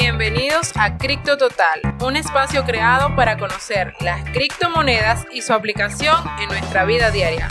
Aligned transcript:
Bienvenidos 0.00 0.72
a 0.74 0.98
Cripto 0.98 1.38
Total, 1.38 1.80
un 2.04 2.16
espacio 2.16 2.64
creado 2.64 3.14
para 3.14 3.38
conocer 3.38 3.94
las 4.00 4.28
criptomonedas 4.30 5.24
y 5.32 5.40
su 5.40 5.52
aplicación 5.52 6.16
en 6.40 6.48
nuestra 6.48 6.84
vida 6.84 7.12
diaria. 7.12 7.46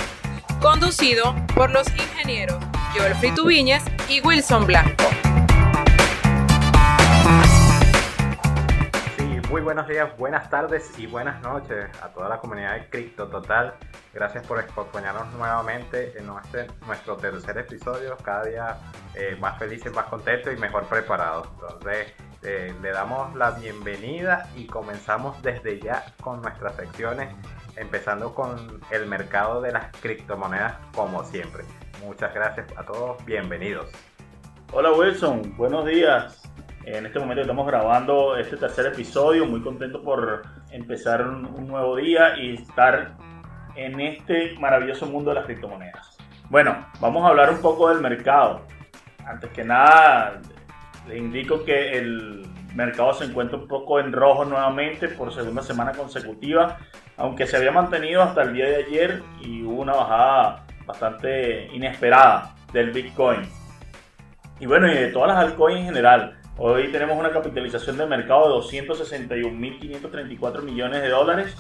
Conducido 0.59 1.33
por 1.55 1.71
los 1.71 1.87
ingenieros 1.87 2.61
Joel 2.97 3.15
Frituviñez 3.15 3.81
y 4.09 4.19
Wilson 4.19 4.67
Blanco. 4.67 5.22
Buenos 9.63 9.87
días, 9.87 10.15
buenas 10.17 10.49
tardes 10.49 10.91
y 10.99 11.07
buenas 11.07 11.41
noches 11.41 11.85
a 12.01 12.09
toda 12.09 12.27
la 12.27 12.39
comunidad 12.39 12.73
de 12.73 12.89
Cripto 12.89 13.27
Total. 13.29 13.73
Gracias 14.13 14.45
por 14.45 14.59
acompañarnos 14.59 15.33
nuevamente 15.35 16.17
en 16.17 16.27
nuestro 16.27 17.15
tercer 17.15 17.57
episodio, 17.57 18.17
cada 18.17 18.43
día 18.43 18.77
eh, 19.15 19.37
más 19.39 19.57
felices, 19.57 19.93
más 19.93 20.05
contentos 20.07 20.53
y 20.53 20.57
mejor 20.59 20.85
preparados. 20.87 21.47
Entonces, 21.53 22.13
eh, 22.41 22.75
le 22.81 22.91
damos 22.91 23.33
la 23.35 23.51
bienvenida 23.51 24.49
y 24.55 24.67
comenzamos 24.67 25.41
desde 25.41 25.79
ya 25.79 26.03
con 26.21 26.41
nuestras 26.41 26.75
secciones, 26.75 27.33
empezando 27.77 28.35
con 28.35 28.81
el 28.91 29.07
mercado 29.07 29.61
de 29.61 29.71
las 29.71 29.91
criptomonedas 30.01 30.75
como 30.93 31.23
siempre. 31.23 31.63
Muchas 32.03 32.33
gracias 32.33 32.67
a 32.77 32.83
todos, 32.83 33.23
bienvenidos. 33.23 33.89
Hola 34.73 34.91
Wilson, 34.91 35.55
buenos 35.55 35.85
días. 35.85 36.42
En 36.85 37.05
este 37.05 37.17
momento 37.17 37.41
estamos 37.41 37.65
grabando 37.65 38.35
este 38.35 38.57
tercer 38.57 38.87
episodio, 38.87 39.45
muy 39.45 39.61
contento 39.61 40.01
por 40.01 40.41
empezar 40.69 41.25
un, 41.25 41.65
nuevo 41.65 41.95
día 41.95 42.37
y 42.37 42.55
estar 42.55 43.13
en 43.77 44.01
este 44.01 44.57
maravilloso 44.59 45.05
mundo 45.05 45.29
de 45.29 45.35
las 45.35 45.45
criptomonedas. 45.45 46.17
Bueno, 46.49 46.85
vamos 46.99 47.23
a 47.23 47.29
hablar 47.29 47.51
un 47.51 47.61
poco 47.61 47.87
del 47.87 48.01
mercado. 48.01 48.65
Antes 49.25 49.49
que 49.51 49.63
nada, 49.63 50.41
les 51.07 51.19
indico 51.19 51.63
que 51.63 51.97
el 51.97 52.45
mercado 52.75 53.13
se 53.13 53.25
encuentra 53.25 53.57
un 53.57 53.67
poco 53.69 54.01
en 54.01 54.11
rojo 54.11 54.43
nuevamente 54.43 55.07
por 55.07 55.33
segunda 55.33 55.61
semana 55.61 55.93
consecutiva, 55.93 56.79
aunque 57.15 57.47
se 57.47 57.55
había 57.55 57.71
mantenido 57.71 58.21
hasta 58.21 58.41
el 58.41 58.53
día 58.53 58.65
de 58.65 58.75
ayer 58.83 59.23
y 59.39 59.63
hubo 59.63 59.83
una 59.83 59.93
bajada 59.93 60.65
bastante 60.85 61.67
inesperada 61.67 62.53
del 62.73 62.91
Bitcoin. 62.91 63.39
Y 64.59 64.65
bueno, 64.65 64.91
y 64.91 64.95
de 64.95 65.07
todas 65.13 65.29
las 65.29 65.45
altcoins 65.45 65.79
en 65.79 65.85
general. 65.85 66.42
Hoy 66.55 66.91
tenemos 66.91 67.17
una 67.17 67.31
capitalización 67.31 67.97
de 67.97 68.05
mercado 68.05 68.61
de 68.61 68.67
261.534 68.67 70.61
millones 70.61 71.01
de 71.01 71.09
dólares, 71.09 71.55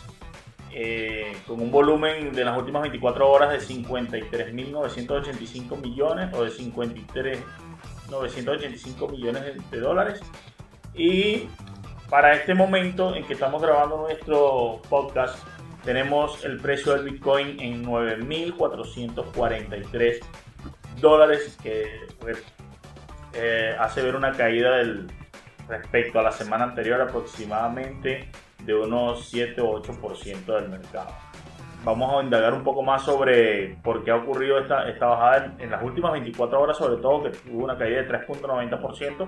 eh, 0.71 1.35
con 1.47 1.59
un 1.61 1.71
volumen 1.71 2.31
de 2.31 2.45
las 2.45 2.55
últimas 2.55 2.83
24 2.83 3.27
horas 3.27 3.51
de 3.51 3.59
53.985 3.59 5.81
millones 5.81 6.31
o 6.35 6.43
de 6.43 6.51
53.985 6.51 9.11
millones 9.11 9.71
de 9.71 9.79
dólares. 9.79 10.21
Y 10.93 11.47
para 12.07 12.35
este 12.35 12.53
momento 12.53 13.15
en 13.15 13.25
que 13.25 13.33
estamos 13.33 13.63
grabando 13.63 13.97
nuestro 13.97 14.79
podcast, 14.89 15.39
tenemos 15.83 16.45
el 16.45 16.59
precio 16.59 16.93
del 16.93 17.05
Bitcoin 17.05 17.59
en 17.59 17.83
9.443 17.83 20.19
dólares, 21.01 21.57
que 21.63 21.99
eh, 23.33 23.75
hace 23.79 24.01
ver 24.01 24.15
una 24.15 24.31
caída 24.31 24.81
respecto 25.67 26.19
a 26.19 26.23
la 26.23 26.31
semana 26.31 26.65
anterior 26.65 27.01
aproximadamente 27.01 28.29
de 28.63 28.75
unos 28.75 29.27
7 29.29 29.61
o 29.61 29.81
8% 29.81 30.45
del 30.45 30.69
mercado. 30.69 31.09
Vamos 31.83 32.13
a 32.13 32.23
indagar 32.23 32.53
un 32.53 32.63
poco 32.63 32.81
más 32.81 33.03
sobre 33.03 33.75
por 33.83 34.03
qué 34.03 34.11
ha 34.11 34.15
ocurrido 34.15 34.57
esta, 34.57 34.87
esta 34.87 35.05
bajada 35.05 35.55
en, 35.59 35.69
las 35.69 35.83
últimas 35.83 36.13
24 36.13 36.61
horas, 36.61 36.77
sobre 36.77 37.01
todo 37.01 37.23
que 37.23 37.51
hubo 37.51 37.65
una 37.65 37.77
caída 37.77 38.01
de 38.03 38.09
3.90% 38.09 39.27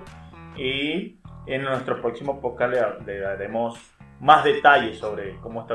y 0.56 1.18
en 1.46 1.62
nuestro 1.62 2.00
próximo 2.00 2.40
podcast 2.40 3.04
le, 3.06 3.20
daremos 3.20 3.78
más 4.20 4.42
detalles 4.42 4.98
sobre 4.98 5.36
cómo 5.40 5.62
está 5.62 5.74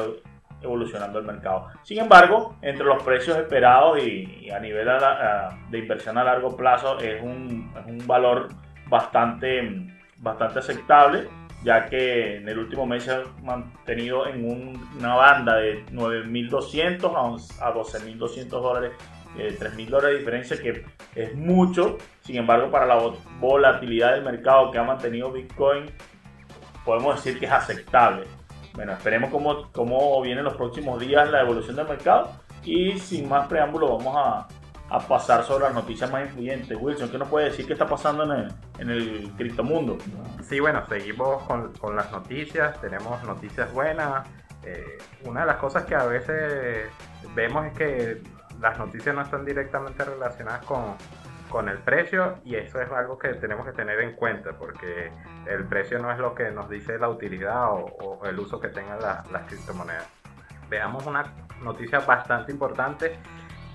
evolucionando 0.62 1.20
el 1.20 1.26
mercado. 1.26 1.68
Sin 1.84 2.00
embargo, 2.00 2.56
entre 2.62 2.86
los 2.86 3.02
precios 3.04 3.38
esperados 3.38 4.00
y, 4.04 4.50
a 4.52 4.60
nivel 4.60 4.88
de 5.70 5.80
inversión 5.80 6.18
a 6.18 6.24
largo 6.24 6.56
plazo 6.56 7.00
es 7.00 7.22
un, 7.22 7.74
un 7.88 8.08
valor 8.08 8.50
bastante, 8.92 9.88
bastante 10.18 10.60
aceptable, 10.60 11.28
ya 11.64 11.86
que 11.86 12.38
en 12.38 12.50
el 12.50 12.60
último 12.60 12.86
mes 12.86 13.04
se 13.04 13.12
ha 13.12 13.24
mantenido 13.42 14.28
en 14.28 14.46
una 14.98 15.16
banda 15.16 15.56
de 15.56 15.86
9.200 15.88 17.60
a, 17.60 17.74
12.200 17.74 18.48
dólares, 18.50 18.92
eh, 19.38 19.56
3.000 19.58 19.88
dólares 19.88 20.14
de 20.14 20.20
diferencia, 20.20 20.62
que 20.62 20.84
es 21.16 21.36
mucho. 21.36 21.98
Sin 22.22 22.36
embargo, 22.36 22.70
para 22.70 22.86
la 22.86 23.00
volatilidad 23.40 24.14
del 24.14 24.24
mercado 24.24 24.72
que 24.72 24.78
ha 24.78 24.84
mantenido 24.84 25.32
Bitcoin, 25.32 25.86
podemos 26.84 27.16
decir 27.16 27.40
que 27.40 27.46
es 27.46 27.52
aceptable. 27.52 28.26
Bueno, 28.74 28.94
esperemos 28.94 29.30
cómo, 29.30 29.72
cómo 29.72 30.22
vienen 30.22 30.44
los 30.44 30.56
próximos 30.56 31.00
días 31.00 31.30
la 31.30 31.42
evolución 31.42 31.76
del 31.76 31.88
mercado 31.88 32.32
y 32.64 32.98
sin 33.00 33.28
más 33.28 33.48
preámbulo 33.48 33.98
vamos 33.98 34.16
a, 34.18 34.48
a 34.92 35.00
pasar 35.00 35.44
sobre 35.44 35.64
las 35.66 35.74
noticias 35.74 36.12
más 36.12 36.26
influyentes. 36.26 36.78
Wilson, 36.80 37.10
¿qué 37.10 37.18
nos 37.18 37.30
puede 37.30 37.46
decir 37.46 37.66
qué 37.66 37.74
está 37.74 37.88
pasando 37.88 38.24
en 38.24 38.32
el, 38.32 38.54
en 38.80 38.90
el 38.90 39.32
criptomundo? 39.38 39.98
Sí, 40.44 40.60
bueno, 40.60 40.86
seguimos 40.88 41.44
con, 41.44 41.72
con 41.74 41.96
las 41.96 42.12
noticias, 42.12 42.80
tenemos 42.82 43.24
noticias 43.24 43.72
buenas. 43.74 44.28
Eh, 44.64 44.98
una 45.24 45.42
de 45.42 45.48
las 45.48 45.58
cosas 45.58 45.86
que 45.86 45.96
a 45.96 46.06
veces 46.06 46.90
vemos 47.34 47.66
es 47.68 47.74
que 47.74 48.22
las 48.60 48.78
noticias 48.78 49.16
no 49.16 49.22
están 49.22 49.46
directamente 49.46 50.04
relacionadas 50.04 50.66
con, 50.66 50.96
con 51.52 51.70
el 51.70 51.78
precio 51.80 52.40
y 52.44 52.56
eso 52.56 52.82
es 52.82 52.90
algo 52.92 53.20
que 53.20 53.30
tenemos 53.36 53.66
que 53.66 53.74
tener 53.74 54.00
en 54.00 54.16
cuenta 54.16 54.54
porque 54.54 55.12
el 55.46 55.66
precio 55.66 56.00
no 56.00 56.12
es 56.12 56.18
lo 56.18 56.34
que 56.34 56.50
nos 56.50 56.70
dice 56.70 56.98
la 56.98 57.10
utilidad 57.10 57.68
o, 57.72 58.22
el 58.26 58.40
uso 58.40 58.60
que 58.60 58.70
tengan 58.70 59.00
las 59.00 59.44
criptomonedas. 59.48 60.08
Veamos 60.70 61.06
una 61.06 61.24
noticia 61.62 62.00
bastante 62.00 62.52
importante 62.52 63.20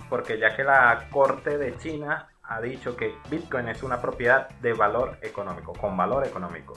porque 0.08 0.38
ya 0.38 0.56
que 0.56 0.64
la 0.64 1.08
Corte 1.10 1.58
de 1.58 1.76
China 1.76 2.28
ha 2.42 2.60
dicho 2.60 2.96
que 2.96 3.14
Bitcoin 3.30 3.68
es 3.68 3.82
una 3.82 4.00
propiedad 4.00 4.48
de 4.60 4.72
valor 4.72 5.18
económico, 5.20 5.72
con 5.72 5.96
valor 5.96 6.26
económico. 6.26 6.74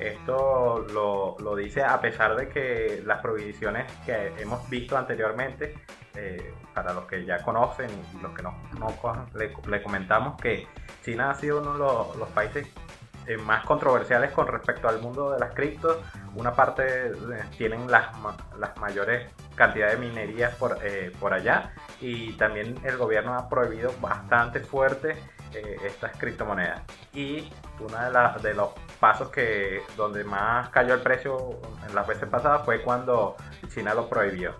Esto 0.00 0.86
lo, 0.92 1.36
lo 1.38 1.54
dice 1.54 1.84
a 1.84 2.00
pesar 2.00 2.34
de 2.34 2.48
que 2.48 3.02
las 3.04 3.20
prohibiciones 3.20 3.90
que 4.06 4.32
hemos 4.38 4.68
visto 4.70 4.96
anteriormente 4.96 5.74
eh, 6.14 6.52
para 6.74 6.92
los 6.92 7.04
que 7.04 7.24
ya 7.24 7.42
conocen 7.42 7.88
y 7.88 8.22
los 8.22 8.32
que 8.32 8.42
no, 8.42 8.54
no 8.78 9.26
le, 9.34 9.82
comentamos 9.82 10.40
que 10.40 10.66
China 11.04 11.30
ha 11.30 11.34
sido 11.34 11.60
uno 11.60 11.72
de 11.74 12.18
los, 12.18 12.28
países 12.30 12.66
eh, 13.26 13.36
más 13.36 13.64
controversiales 13.64 14.32
con 14.32 14.48
respecto 14.48 14.88
al 14.88 15.00
mundo 15.00 15.30
de 15.30 15.38
las 15.38 15.54
criptos. 15.54 15.98
Una 16.34 16.52
parte 16.54 17.12
tienen 17.56 17.90
las, 17.90 18.08
las 18.58 18.76
mayores 18.78 19.30
cantidades 19.54 20.00
de 20.00 20.06
minerías 20.08 20.54
por, 20.56 20.78
eh, 20.82 21.12
por 21.20 21.32
allá 21.32 21.74
y 22.00 22.32
también 22.32 22.76
el 22.84 22.96
gobierno 22.96 23.34
ha 23.34 23.48
prohibido 23.48 23.92
bastante 24.00 24.60
fuerte 24.60 25.16
estas 25.54 26.16
criptomonedas. 26.16 26.82
Y 27.12 27.50
uno 27.78 27.96
de, 27.98 28.48
de, 28.48 28.54
los 28.54 28.70
pasos 28.98 29.30
que 29.30 29.82
donde 29.96 30.24
más 30.24 30.68
cayó 30.70 30.94
el 30.94 31.00
precio 31.00 31.58
en 31.88 31.94
las 31.94 32.06
veces 32.06 32.28
pasadas 32.28 32.64
fue 32.64 32.82
cuando 32.82 33.36
China 33.68 33.94
lo 33.94 34.08
prohibió 34.08 34.54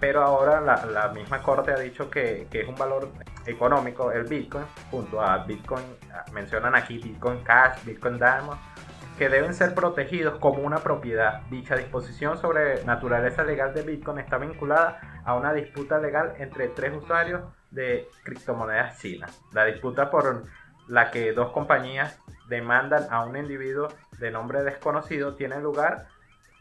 pero 0.00 0.22
ahora 0.22 0.60
la, 0.60 1.08
misma 1.08 1.42
corte 1.42 1.72
ha 1.72 1.78
dicho 1.78 2.08
que, 2.10 2.46
es 2.50 2.68
un 2.68 2.76
valor 2.76 3.10
económico 3.46 4.12
el 4.12 4.24
Bitcoin, 4.24 4.64
junto 4.90 5.20
a 5.20 5.44
Bitcoin, 5.44 5.84
mencionan 6.32 6.74
aquí 6.74 6.98
Bitcoin 6.98 7.42
Cash, 7.42 7.84
Bitcoin 7.84 8.18
Diamond, 8.18 8.60
que 9.18 9.28
deben 9.28 9.52
ser 9.54 9.74
protegidos 9.74 10.38
como 10.38 10.62
una 10.62 10.78
propiedad. 10.78 11.42
Dicha 11.50 11.74
disposición 11.74 12.38
sobre 12.38 12.84
naturaleza 12.84 13.42
legal 13.42 13.74
de 13.74 13.82
Bitcoin 13.82 14.18
está 14.18 14.38
vinculada 14.38 15.00
a 15.24 15.34
una 15.34 15.52
disputa 15.52 15.98
legal 15.98 16.34
entre 16.38 16.68
tres 16.68 16.92
usuarios 16.96 17.42
de 17.70 18.08
criptomonedas 18.24 18.98
chinas. 18.98 19.40
La 19.52 19.64
disputa 19.64 20.10
por 20.10 20.44
la 20.88 21.10
que 21.10 21.32
dos 21.32 21.52
compañías 21.52 22.18
demandan 22.48 23.06
a 23.10 23.24
un 23.24 23.36
individuo 23.36 23.88
de 24.18 24.30
nombre 24.30 24.62
desconocido 24.62 25.34
tiene 25.34 25.60
lugar 25.60 26.06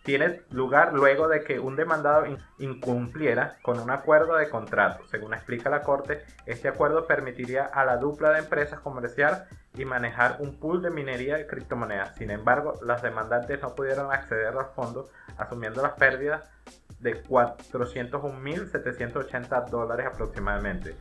tiene 0.08 0.44
lugar 0.52 0.94
luego 0.94 1.28
de 1.28 1.44
que 1.44 1.60
un 1.60 1.76
demandado 1.76 2.24
incumpliera 2.60 3.58
con 3.62 3.78
un 3.78 3.92
acuerdo 3.92 4.38
de 4.38 4.48
contrato. 4.50 5.06
Según 5.08 5.34
explica 5.34 5.70
la 5.70 5.82
Corte, 5.82 6.24
este 6.46 6.70
acuerdo 6.70 7.06
permitiría 7.06 7.66
a 7.66 7.84
la 7.84 7.98
dupla 7.98 8.32
de 8.32 8.40
empresas 8.40 8.80
comerciar 8.80 9.50
y 9.76 9.84
manejar 9.84 10.38
un 10.40 10.62
pool 10.62 10.82
de 10.82 10.92
minería 10.92 11.36
de 11.36 11.46
criptomonedas. 11.46 12.16
Sin 12.16 12.32
embargo, 12.32 12.80
las 12.86 13.02
demandantes 13.02 13.62
no 13.62 13.76
pudieron 13.76 14.14
acceder 14.14 14.56
al 14.58 14.68
fondo, 14.74 15.10
asumiendo 15.38 15.82
las 15.82 15.96
pérdidas 15.96 16.50
de 17.00 17.24
401.780 17.24 19.70
dólares 19.70 20.08
aproximadamente. 20.08 20.96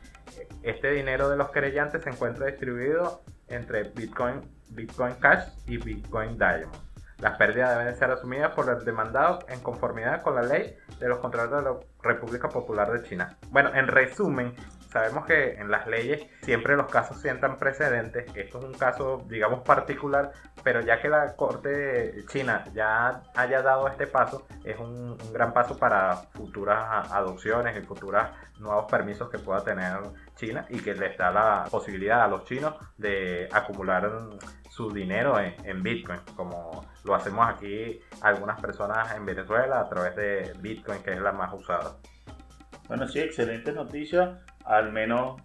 Este 0.62 0.90
dinero 0.90 1.28
de 1.28 1.37
los 1.37 1.50
querellantes 1.50 2.02
se 2.02 2.10
encuentra 2.10 2.46
distribuido 2.46 3.22
entre 3.48 3.84
Bitcoin, 3.84 4.40
Bitcoin 4.70 5.14
Cash 5.14 5.48
y 5.66 5.76
Bitcoin 5.78 6.37
Diamond. 6.37 6.75
Las 7.19 7.38
pérdidas 7.38 7.78
deben 7.78 7.96
ser 7.96 8.10
asumidas 8.10 8.52
por 8.52 8.69
el 8.69 8.84
demandado 8.84 9.38
en 9.48 9.60
conformidad 9.60 10.20
con 10.22 10.34
la 10.34 10.43
ley 10.43 10.76
de 11.00 11.08
los 11.08 11.19
contratos 11.19 11.64
de 11.64 11.70
la 11.70 11.78
República 12.02 12.50
Popular 12.50 12.92
de 12.92 13.08
China. 13.08 13.38
Bueno, 13.49 13.75
en 13.75 13.88
resumen, 13.88 14.54
sabemos 14.88 15.27
que 15.27 15.55
en 15.55 15.71
las 15.71 15.87
leyes 15.87 16.27
siempre 16.43 16.77
los 16.77 16.87
casos 16.87 17.21
sientan 17.21 17.56
precedentes. 17.56 18.27
Esto 18.35 18.59
es 18.59 18.65
un 18.65 18.75
caso, 18.75 19.25
digamos, 19.29 19.61
particular, 19.61 20.33
pero 20.62 20.81
ya 20.81 21.00
que 21.00 21.09
la 21.09 21.35
Corte 21.37 22.25
China 22.29 22.65
ya 22.73 23.23
haya 23.35 23.62
dado 23.62 23.88
este 23.88 24.06
paso, 24.06 24.47
es 24.65 24.79
un, 24.79 25.17
gran 25.33 25.53
paso 25.53 25.79
para 25.79 26.17
futuras 26.35 27.11
adopciones 27.12 27.77
y 27.77 27.83
futuros 27.83 28.25
nuevos 28.59 28.87
permisos 28.91 29.29
que 29.29 29.38
pueda 29.38 29.62
tener 29.62 29.99
China 30.37 30.67
y 30.71 30.81
que 30.81 30.94
les 30.94 31.17
da 31.17 31.31
la 31.31 31.65
posibilidad 31.71 32.23
a 32.23 32.29
los 32.29 32.44
chinos 32.44 32.75
de 32.97 33.49
acumular 33.53 34.11
su 34.71 34.91
dinero 34.91 35.38
en, 35.41 35.83
Bitcoin, 35.83 36.21
como 36.35 36.87
lo 37.05 37.15
hacemos 37.15 37.47
aquí 37.49 38.00
algunas 38.21 38.61
personas 38.61 39.15
en 39.15 39.25
Venezuela 39.25 39.81
a 39.81 39.88
través 39.88 40.17
de 40.17 40.53
Bitcoin, 40.59 41.03
que 41.03 41.12
es 41.12 41.21
la 41.21 41.33
más 41.33 41.53
usada. 41.55 41.97
Bueno, 42.88 43.09
sí, 43.09 43.21
excelente 43.21 43.73
noticia. 43.73 44.41
Al 44.66 44.92
menos 44.92 45.40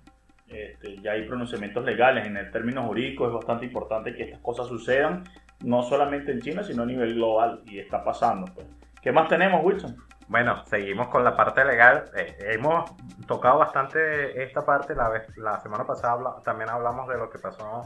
este, 0.48 0.98
ya 1.02 1.12
hay 1.12 1.28
pronunciamientos 1.28 1.86
legales. 1.86 2.26
En 2.26 2.38
el 2.38 2.52
término 2.52 2.84
jurídico 2.84 3.28
es 3.28 3.34
bastante 3.34 3.66
importante 3.66 4.14
que 4.14 4.24
estas 4.24 4.42
cosas 4.42 4.68
sucedan, 4.68 5.24
no 5.62 5.84
solamente 5.84 6.32
en 6.32 6.42
China, 6.42 6.64
sino 6.64 6.84
a 6.84 6.86
nivel 6.86 7.16
global. 7.16 7.62
Y 7.66 7.80
está 7.80 8.04
pasando. 8.04 8.52
Pues. 8.54 8.68
¿Qué 9.02 9.12
más 9.12 9.28
tenemos, 9.30 9.64
Wilson? 9.64 9.96
Bueno, 10.28 10.64
seguimos 10.66 11.08
con 11.10 11.24
la 11.24 11.36
parte 11.36 11.64
legal. 11.66 12.06
Eh, 12.16 12.38
hemos 12.54 12.92
tocado 13.28 13.60
bastante 13.60 14.44
esta 14.44 14.66
parte. 14.66 14.96
La, 14.96 15.10
vez, 15.10 15.38
la 15.38 15.60
semana 15.60 15.86
pasada 15.86 16.38
también 16.44 16.70
hablamos 16.70 17.08
de 17.08 17.18
lo 17.18 17.30
que 17.30 17.40
pasó 17.40 17.84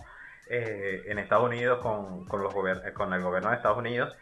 eh, 0.49 1.01
en 1.07 1.17
Estados 1.17 1.45
Unidos 1.45 1.79
con, 1.81 2.25
con, 2.25 2.43
los 2.43 2.53
con 2.93 3.13
el 3.13 3.21
gobierno 3.21 3.49
de 3.49 3.55
Estados 3.55 3.77
Unidos. 3.77 4.15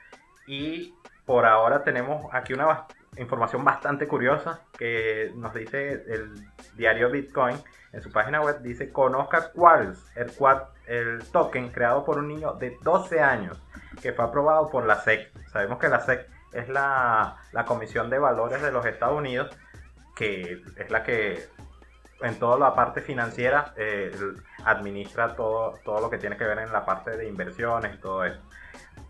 Y 0.47 0.93
por 1.25 1.45
ahora 1.45 1.83
tenemos 1.83 2.25
aquí 2.33 2.53
una 2.53 2.85
información 3.17 3.63
bastante 3.63 4.07
curiosa 4.07 4.61
que 4.77 5.31
nos 5.35 5.53
dice 5.53 5.91
el 6.07 6.33
diario 6.75 7.09
Bitcoin. 7.09 7.57
En 7.91 8.01
su 8.01 8.11
página 8.11 8.41
web 8.41 8.61
dice, 8.61 8.91
conozca 8.91 9.51
cuál 9.51 9.95
el, 10.15 10.31
el 10.87 11.23
token 11.31 11.69
creado 11.69 12.03
por 12.03 12.17
un 12.17 12.27
niño 12.27 12.53
de 12.53 12.77
12 12.81 13.21
años 13.21 13.61
que 14.01 14.13
fue 14.13 14.25
aprobado 14.25 14.69
por 14.69 14.85
la 14.85 14.95
SEC. 14.95 15.31
Sabemos 15.51 15.77
que 15.77 15.89
la 15.89 15.99
SEC 15.99 16.27
es 16.53 16.69
la, 16.69 17.37
la 17.51 17.65
Comisión 17.65 18.09
de 18.09 18.19
Valores 18.19 18.61
de 18.61 18.71
los 18.71 18.85
Estados 18.85 19.17
Unidos, 19.17 19.55
que 20.15 20.61
es 20.77 20.89
la 20.89 21.03
que 21.03 21.47
en 22.21 22.39
toda 22.39 22.57
la 22.57 22.73
parte 22.73 23.01
financiera 23.01 23.73
eh, 23.75 24.11
administra 24.65 25.35
todo, 25.35 25.79
todo 25.83 25.99
lo 25.99 26.09
que 26.09 26.17
tiene 26.17 26.37
que 26.37 26.45
ver 26.45 26.59
en 26.59 26.71
la 26.71 26.85
parte 26.85 27.17
de 27.17 27.27
inversiones 27.27 27.95
y 27.95 27.97
todo 27.99 28.23
eso. 28.23 28.39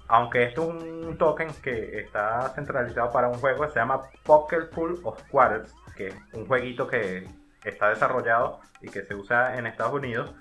Aunque 0.07 0.43
esto 0.43 0.63
es 0.63 0.83
un 0.83 1.17
token 1.17 1.49
que 1.61 1.99
está 1.99 2.49
centralizado 2.49 3.11
para 3.11 3.29
un 3.29 3.35
juego, 3.35 3.67
se 3.69 3.79
llama 3.79 4.01
Poker 4.23 4.69
Pool 4.69 4.99
of 5.03 5.21
Quarters, 5.29 5.73
que 5.95 6.07
es 6.07 6.15
un 6.33 6.45
jueguito 6.45 6.87
que 6.87 7.27
está 7.63 7.89
desarrollado 7.89 8.59
y 8.81 8.89
que 8.89 9.03
se 9.03 9.15
usa 9.15 9.57
en 9.57 9.67
Estados 9.67 9.93
Unidos. 9.93 10.33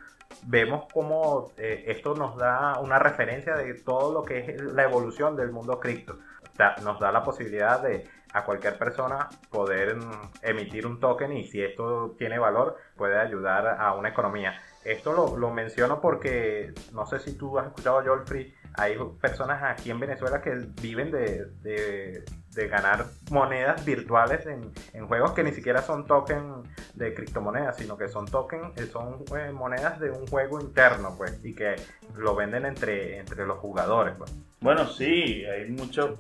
Vemos 0.44 0.86
cómo 0.92 1.52
eh, 1.58 1.84
esto 1.88 2.14
nos 2.14 2.36
da 2.36 2.78
una 2.80 2.98
referencia 2.98 3.54
de 3.54 3.74
todo 3.74 4.12
lo 4.12 4.22
que 4.24 4.38
es 4.38 4.60
la 4.60 4.84
evolución 4.84 5.36
del 5.36 5.52
mundo 5.52 5.78
cripto. 5.78 6.18
O 6.50 6.56
sea, 6.56 6.76
nos 6.82 6.98
da 6.98 7.12
la 7.12 7.22
posibilidad 7.22 7.82
de 7.82 8.08
a 8.32 8.44
cualquier 8.44 8.78
persona 8.78 9.28
poder 9.50 9.96
mm, 9.96 10.30
emitir 10.42 10.86
un 10.86 10.98
token 11.00 11.32
y 11.32 11.44
si 11.44 11.62
esto 11.62 12.14
tiene 12.18 12.38
valor 12.38 12.76
puede 12.96 13.18
ayudar 13.18 13.76
a 13.78 13.92
una 13.94 14.08
economía. 14.08 14.60
Esto 14.84 15.12
lo, 15.12 15.36
lo 15.36 15.50
menciono 15.50 16.00
porque 16.00 16.72
no 16.92 17.06
sé 17.06 17.20
si 17.20 17.36
tú 17.36 17.58
has 17.58 17.66
escuchado 17.66 18.02
Jolfrey, 18.04 18.54
hay 18.74 18.96
personas 19.20 19.62
aquí 19.62 19.90
en 19.90 20.00
Venezuela 20.00 20.40
que 20.40 20.54
viven 20.80 21.10
de, 21.10 21.46
de, 21.62 22.68
ganar 22.68 23.06
monedas 23.30 23.84
virtuales 23.84 24.46
en, 24.46 24.70
en, 24.92 25.06
juegos 25.06 25.32
que 25.32 25.42
ni 25.42 25.52
siquiera 25.52 25.82
son 25.82 26.06
tokens 26.06 26.66
de 26.94 27.12
criptomonedas, 27.12 27.76
sino 27.76 27.96
que 27.96 28.08
son 28.08 28.26
tokens, 28.26 28.76
eh, 28.76 28.86
son 28.86 29.24
eh, 29.36 29.52
monedas 29.52 29.98
de 30.00 30.10
un 30.10 30.26
juego 30.26 30.60
interno, 30.60 31.14
pues, 31.16 31.38
y 31.44 31.54
que 31.54 31.76
lo 32.16 32.34
venden 32.34 32.64
entre, 32.66 33.18
entre 33.18 33.46
los 33.46 33.58
jugadores, 33.58 34.14
pues. 34.16 34.32
Bueno, 34.60 34.86
sí, 34.86 35.44
hay 35.44 35.70
mucho 35.70 36.18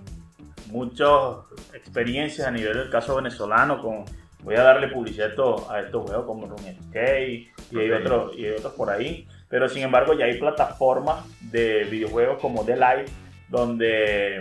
muchas 0.66 1.36
experiencias 1.74 2.48
a 2.48 2.50
nivel 2.50 2.78
del 2.78 2.90
caso 2.90 3.16
venezolano 3.16 3.80
con 3.82 4.04
voy 4.42 4.56
a 4.56 4.62
darle 4.62 4.88
publicidad 4.88 5.32
a 5.68 5.80
estos 5.80 6.02
juegos 6.02 6.24
como 6.26 6.46
RuneScape 6.46 7.52
y 7.70 7.78
hay 7.78 7.90
otros 7.90 8.36
y 8.36 8.46
hay 8.46 8.52
otros 8.52 8.72
por 8.72 8.90
ahí 8.90 9.28
pero 9.52 9.68
sin 9.68 9.82
embargo 9.82 10.14
ya 10.14 10.24
hay 10.24 10.38
plataformas 10.38 11.26
de 11.42 11.84
videojuegos 11.84 12.38
como 12.40 12.64
The 12.64 12.74
Light 12.74 13.08
donde 13.50 14.40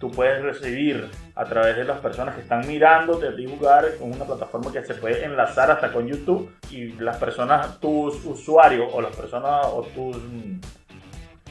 tú 0.00 0.10
puedes 0.10 0.42
recibir 0.42 1.08
a 1.36 1.44
través 1.44 1.76
de 1.76 1.84
las 1.84 2.00
personas 2.00 2.34
que 2.34 2.40
están 2.40 2.66
mirando 2.66 3.20
de 3.20 3.46
jugar 3.46 3.96
con 4.00 4.10
una 4.10 4.24
plataforma 4.24 4.72
que 4.72 4.84
se 4.84 4.94
puede 4.94 5.24
enlazar 5.24 5.70
hasta 5.70 5.92
con 5.92 6.08
YouTube 6.08 6.52
y 6.72 6.88
las 6.94 7.18
personas, 7.18 7.78
tus 7.78 8.24
usuarios 8.24 8.90
o 8.92 9.00
las 9.00 9.14
personas 9.14 9.64
o 9.66 9.86
tus, 9.94 10.16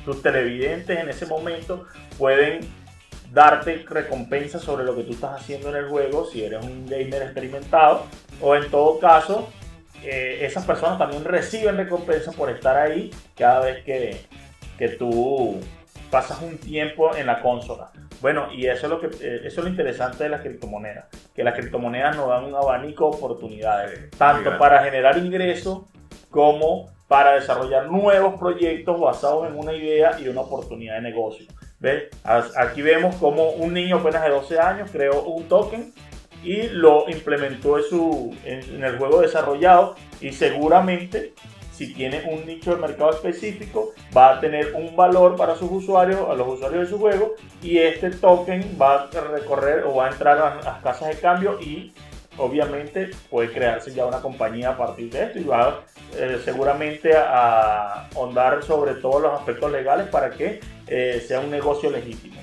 tus 0.03 0.21
televidentes 0.21 0.99
en 0.99 1.07
ese 1.07 1.27
momento 1.27 1.85
pueden 2.17 2.59
darte 3.31 3.85
recompensas 3.89 4.61
sobre 4.61 4.83
lo 4.83 4.93
que 4.97 5.03
tú 5.03 5.13
estás 5.13 5.39
haciendo 5.39 5.69
en 5.69 5.77
el 5.77 5.87
juego 5.87 6.25
si 6.25 6.43
eres 6.43 6.61
un 6.61 6.85
gamer 6.85 7.21
experimentado 7.21 8.05
o 8.41 8.53
en 8.53 8.69
todo 8.69 8.99
caso 8.99 9.47
eh, 10.03 10.39
esas 10.41 10.65
personas 10.65 10.97
también 10.97 11.23
reciben 11.23 11.77
recompensas 11.77 12.35
por 12.35 12.49
estar 12.49 12.77
ahí 12.77 13.11
cada 13.35 13.61
vez 13.61 13.83
que, 13.83 14.25
que 14.77 14.89
tú 14.89 15.59
pasas 16.09 16.41
un 16.41 16.57
tiempo 16.57 17.15
en 17.15 17.27
la 17.27 17.41
consola. 17.41 17.91
Bueno, 18.21 18.47
y 18.51 18.65
eso 18.65 18.87
es 18.87 18.89
lo 18.89 18.99
que 18.99 19.07
eh, 19.07 19.41
eso 19.45 19.61
es 19.61 19.65
lo 19.65 19.67
interesante 19.67 20.23
de 20.23 20.29
las 20.29 20.41
criptomonedas, 20.41 21.05
que 21.35 21.43
las 21.43 21.53
criptomonedas 21.53 22.15
nos 22.15 22.29
dan 22.29 22.45
un 22.45 22.55
abanico 22.55 23.09
de 23.09 23.17
oportunidades, 23.17 24.09
tanto 24.17 24.57
para 24.57 24.83
generar 24.83 25.17
ingresos 25.17 25.83
como 26.31 26.89
para 27.07 27.33
desarrollar 27.33 27.89
nuevos 27.89 28.35
proyectos 28.39 28.99
basados 28.99 29.47
en 29.47 29.57
una 29.57 29.73
idea 29.73 30.19
y 30.19 30.27
una 30.27 30.41
oportunidad 30.41 30.95
de 30.95 31.01
negocio. 31.01 31.45
¿Ves? 31.79 32.05
Aquí 32.23 32.81
vemos 32.81 33.15
como 33.17 33.51
un 33.51 33.73
niño 33.73 33.97
apenas 33.97 34.23
de 34.23 34.29
12 34.29 34.59
años 34.59 34.89
creó 34.91 35.21
un 35.21 35.47
token 35.47 35.93
y 36.43 36.67
lo 36.69 37.05
implementó 37.09 37.77
en, 37.77 37.83
su, 37.83 38.35
en, 38.43 38.83
el 38.83 38.97
juego 38.97 39.21
desarrollado 39.21 39.95
y 40.21 40.31
seguramente 40.31 41.33
si 41.71 41.93
tiene 41.93 42.23
un 42.31 42.45
nicho 42.45 42.75
de 42.75 42.81
mercado 42.81 43.11
específico 43.11 43.93
va 44.15 44.35
a 44.35 44.39
tener 44.39 44.73
un 44.73 44.95
valor 44.95 45.35
para 45.35 45.55
sus 45.55 45.71
usuarios, 45.71 46.27
a 46.29 46.33
los 46.33 46.47
usuarios 46.47 46.85
de 46.85 46.89
su 46.89 46.97
juego 46.97 47.35
y 47.61 47.77
este 47.77 48.11
token 48.11 48.77
va 48.81 49.03
a 49.03 49.21
recorrer 49.31 49.83
o 49.83 49.95
va 49.95 50.07
a 50.07 50.11
entrar 50.11 50.37
a 50.39 50.55
las 50.55 50.81
casas 50.81 51.09
de 51.09 51.19
cambio 51.21 51.59
y 51.61 51.93
obviamente 52.37 53.11
puede 53.29 53.51
crearse 53.51 53.93
ya 53.93 54.05
una 54.05 54.21
compañía 54.21 54.71
a 54.71 54.77
partir 54.77 55.11
de 55.11 55.23
esto 55.23 55.39
y 55.39 55.43
va 55.43 55.83
eh, 56.15 56.39
seguramente 56.43 57.15
a 57.15 58.07
ahondar 58.15 58.63
sobre 58.63 58.95
todos 58.95 59.21
los 59.21 59.33
aspectos 59.33 59.71
legales 59.71 60.07
para 60.07 60.31
que 60.31 60.59
eh, 60.87 61.23
sea 61.27 61.39
un 61.39 61.51
negocio 61.51 61.89
legítimo. 61.89 62.37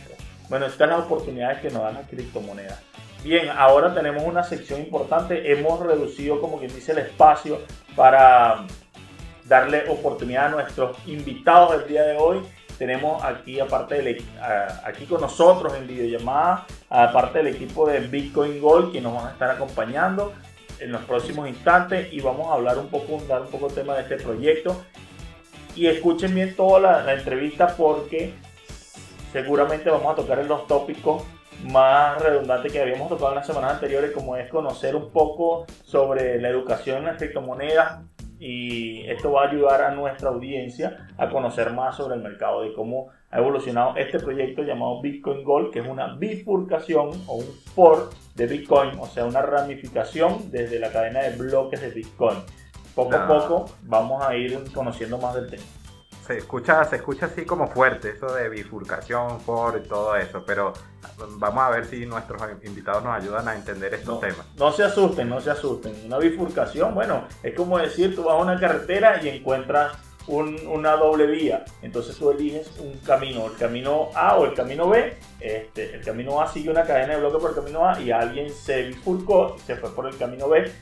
Bueno, 0.49 0.67
estas 0.67 0.89
son 0.89 0.91
las 0.91 1.07
oportunidades 1.07 1.61
que 1.61 1.71
nos 1.71 1.83
dan 1.83 1.95
las 1.95 2.09
criptomonedas. 2.09 2.79
Bien, 3.25 3.49
ahora 3.57 3.95
tenemos 3.95 4.23
una 4.23 4.45
sección 4.45 4.81
importante. 4.81 5.51
Hemos 5.51 5.81
reducido, 5.81 6.43
como 6.43 6.59
quien 6.59 6.75
dice, 6.75 6.93
el 6.93 6.99
espacio 6.99 7.59
para 7.97 8.67
darle 9.47 9.89
oportunidad 9.89 10.45
a 10.45 10.49
nuestros 10.51 10.99
invitados 11.07 11.71
del 11.71 11.89
día 11.89 12.03
de 12.03 12.19
hoy. 12.19 12.43
Tenemos 12.77 13.25
aquí, 13.25 13.59
aparte 13.61 13.95
del, 13.95 14.23
aquí 14.85 15.07
con 15.07 15.23
nosotros 15.23 15.73
en 15.75 15.87
videollamada, 15.87 16.67
aparte 16.91 17.39
del 17.39 17.47
equipo 17.55 17.89
de 17.89 18.01
Bitcoin 18.01 18.61
Gold, 18.61 18.93
que 18.93 19.01
nos 19.01 19.15
van 19.15 19.29
a 19.29 19.31
estar 19.31 19.51
acompañando 19.53 20.35
en 20.79 20.93
los 20.93 21.01
próximos 21.05 21.49
instantes 21.49 22.13
y 22.13 22.21
vamos 22.21 22.51
a 22.51 22.55
hablar 22.55 22.77
un 22.77 22.89
poco, 22.89 23.23
dar 23.27 23.41
un 23.41 23.49
poco 23.49 23.69
el 23.69 23.75
tema 23.75 23.95
de 23.95 24.03
este 24.03 24.17
proyecto. 24.17 24.85
Y 25.75 25.87
escuchen 25.87 26.35
bien 26.35 26.55
toda 26.55 26.79
la, 26.79 27.03
la 27.05 27.15
entrevista 27.15 27.75
porque 27.75 28.35
seguramente 29.33 29.89
vamos 29.89 30.13
a 30.13 30.15
tocar 30.15 30.41
en 30.41 30.49
los 30.49 30.67
tópicos 30.67 31.23
más 31.65 32.21
redundante 32.23 32.69
que 32.69 32.81
habíamos 32.81 33.09
tocado 33.09 33.31
en 33.31 33.37
las 33.37 33.47
semanas 33.47 33.75
anteriores, 33.75 34.13
como 34.13 34.37
es 34.37 34.49
conocer 34.51 34.95
un 34.95 35.11
poco 35.11 35.67
sobre 35.83 36.41
la 36.41 36.49
educación 36.49 36.99
en 36.99 37.05
las 37.07 37.17
criptomonedas 37.17 38.03
y 38.39 39.09
esto 39.09 39.33
va 39.33 39.45
a 39.45 39.49
ayudar 39.49 39.81
a 39.83 39.91
nuestra 39.93 40.29
audiencia 40.29 41.09
a 41.17 41.31
conocer 41.31 41.73
más 41.73 41.97
sobre 41.97 42.17
el 42.17 42.23
mercado 42.23 42.67
y 42.67 42.75
cómo 42.75 43.09
ha 43.31 43.39
evolucionado 43.39 43.97
este 43.97 44.19
proyecto 44.19 44.63
llamado 44.63 45.01
Bitcoin 45.01 45.43
Gold, 45.43 45.73
que 45.73 45.81
es 45.81 45.87
una 45.87 46.15
bifurcación 46.17 47.11
o 47.27 47.37
un 47.37 47.47
port 47.75 48.13
de 48.35 48.47
Bitcoin, 48.47 48.99
o 48.99 49.07
sea, 49.07 49.25
una 49.25 49.41
ramificación 49.41 50.51
desde 50.51 50.79
la 50.79 50.91
cadena 50.91 51.23
de 51.23 51.37
bloques 51.37 51.81
de 51.81 51.91
Bitcoin. 51.91 52.39
Poco 52.95 53.17
a 53.17 53.27
poco 53.27 53.65
vamos 53.83 54.23
a 54.25 54.37
ir 54.37 54.63
conociendo 54.73 55.19
más 55.19 55.35
del 55.35 55.51
tema 55.51 55.65
se 56.27 56.39
escucha, 56.39 56.85
se 56.85 56.97
escucha 56.97 57.27
así 57.27 57.45
como 57.45 57.69
fuerte, 57.69 58.11
eso 58.11 58.33
de 58.35 58.49
bifurcación, 58.49 59.41
por 59.41 59.81
y 59.85 59.87
todo 59.87 60.17
eso, 60.17 60.43
pero 60.47 60.73
vamos 61.39 61.65
a 61.65 61.71
ver 61.71 61.85
si 61.87 62.07
nuestros 62.07 62.41
invitados 62.65 63.05
nos 63.05 63.15
ayudan 63.15 63.47
a 63.49 63.55
entender 63.55 63.95
estos 63.95 64.21
temas. 64.21 64.47
No 64.57 64.73
se 64.73 64.85
asusten, 64.85 65.29
no 65.29 65.41
se 65.41 65.51
asusten. 65.51 65.95
Una 66.07 66.19
bifurcación, 66.19 66.95
bueno, 66.95 67.25
es 67.43 67.55
como 67.55 67.79
decir, 67.79 68.15
tú 68.15 68.25
vas 68.25 68.35
a 68.35 68.39
una 68.39 68.59
carretera 68.59 69.21
y 69.23 69.29
encuentras 69.29 69.99
una 70.27 70.97
doble 70.97 71.27
vía. 71.27 71.67
Entonces 71.83 72.17
tú 72.17 72.31
eliges 72.31 72.71
un 72.79 72.95
camino, 73.01 73.47
el 73.47 73.57
camino 73.57 74.09
A 74.15 74.39
o 74.39 74.47
el 74.47 74.55
camino 74.55 74.89
B. 74.89 75.19
Este, 75.41 75.95
el 75.95 76.03
camino 76.03 76.41
A 76.41 76.49
sigue 76.49 76.71
una 76.71 76.85
cadena 76.85 77.15
de 77.15 77.21
bloques 77.21 77.41
por 77.41 77.51
el 77.51 77.57
camino 77.57 77.87
A 77.87 78.01
y 78.01 78.11
alguien 78.11 78.51
se 78.51 78.85
bifurcó, 78.85 79.59
se 79.67 79.77
fue 79.77 79.95
por 79.95 80.07
el 80.07 80.17
camino 80.17 80.49
B 80.49 80.73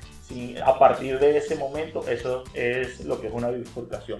a 0.64 0.78
partir 0.78 1.18
de 1.18 1.36
ese 1.36 1.56
momento, 1.56 2.04
eso 2.08 2.44
es 2.54 3.04
lo 3.04 3.20
que 3.20 3.28
es 3.28 3.32
una 3.32 3.50
bifurcación. 3.50 4.18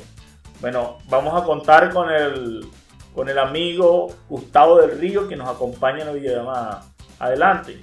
Bueno, 0.62 0.98
vamos 1.08 1.42
a 1.42 1.44
contar 1.44 1.92
con 1.92 2.08
el, 2.08 2.64
con 3.12 3.28
el 3.28 3.36
amigo 3.36 4.14
Gustavo 4.28 4.80
del 4.80 4.96
Río 4.96 5.26
que 5.26 5.34
nos 5.34 5.48
acompaña 5.48 6.02
en 6.02 6.06
la 6.06 6.12
videollamada. 6.12 6.84
Adelante. 7.18 7.80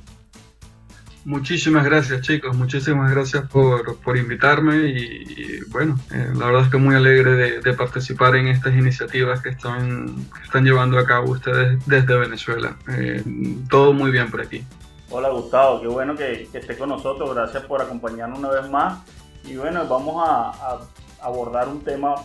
Muchísimas 1.25 1.83
gracias 1.83 2.21
chicos, 2.21 2.55
muchísimas 2.55 3.12
gracias 3.12 3.45
por, 3.50 4.00
por 4.00 4.15
invitarme 4.15 4.77
y, 4.88 5.59
bueno, 5.67 6.00
eh, 6.13 6.31
la 6.33 6.45
verdad 6.45 6.62
es 6.63 6.69
que 6.69 6.77
muy 6.77 6.95
alegre 6.95 7.59
de, 7.59 7.74
participar 7.74 8.38
en 8.38 8.48
estas 8.48 8.74
iniciativas 8.74 9.41
que 9.41 9.50
están, 9.50 10.15
están 10.41 10.63
llevando 10.63 10.98
a 10.98 11.05
cabo 11.05 11.31
ustedes 11.31 11.86
desde 11.86 12.17
Venezuela. 12.17 12.77
Eh, 12.88 13.21
todo 13.69 13.91
muy 13.91 14.09
bien 14.09 14.31
por 14.31 14.39
aquí. 14.39 14.63
Hola 15.09 15.27
Gustavo, 15.29 15.81
qué 15.81 15.88
bueno 15.88 16.15
que, 16.15 16.48
que, 16.50 16.59
esté 16.59 16.77
con 16.77 16.88
nosotros, 16.88 17.36
gracias 17.36 17.63
por 17.65 17.81
acompañarnos 17.81 18.39
una 18.39 18.50
vez 18.51 18.69
más 18.69 19.00
y 19.43 19.57
bueno, 19.57 19.86
vamos 19.86 20.24
a, 20.25 20.51
a 20.51 20.79
abordar 21.21 21.67
un 21.67 21.83
tema 21.83 22.15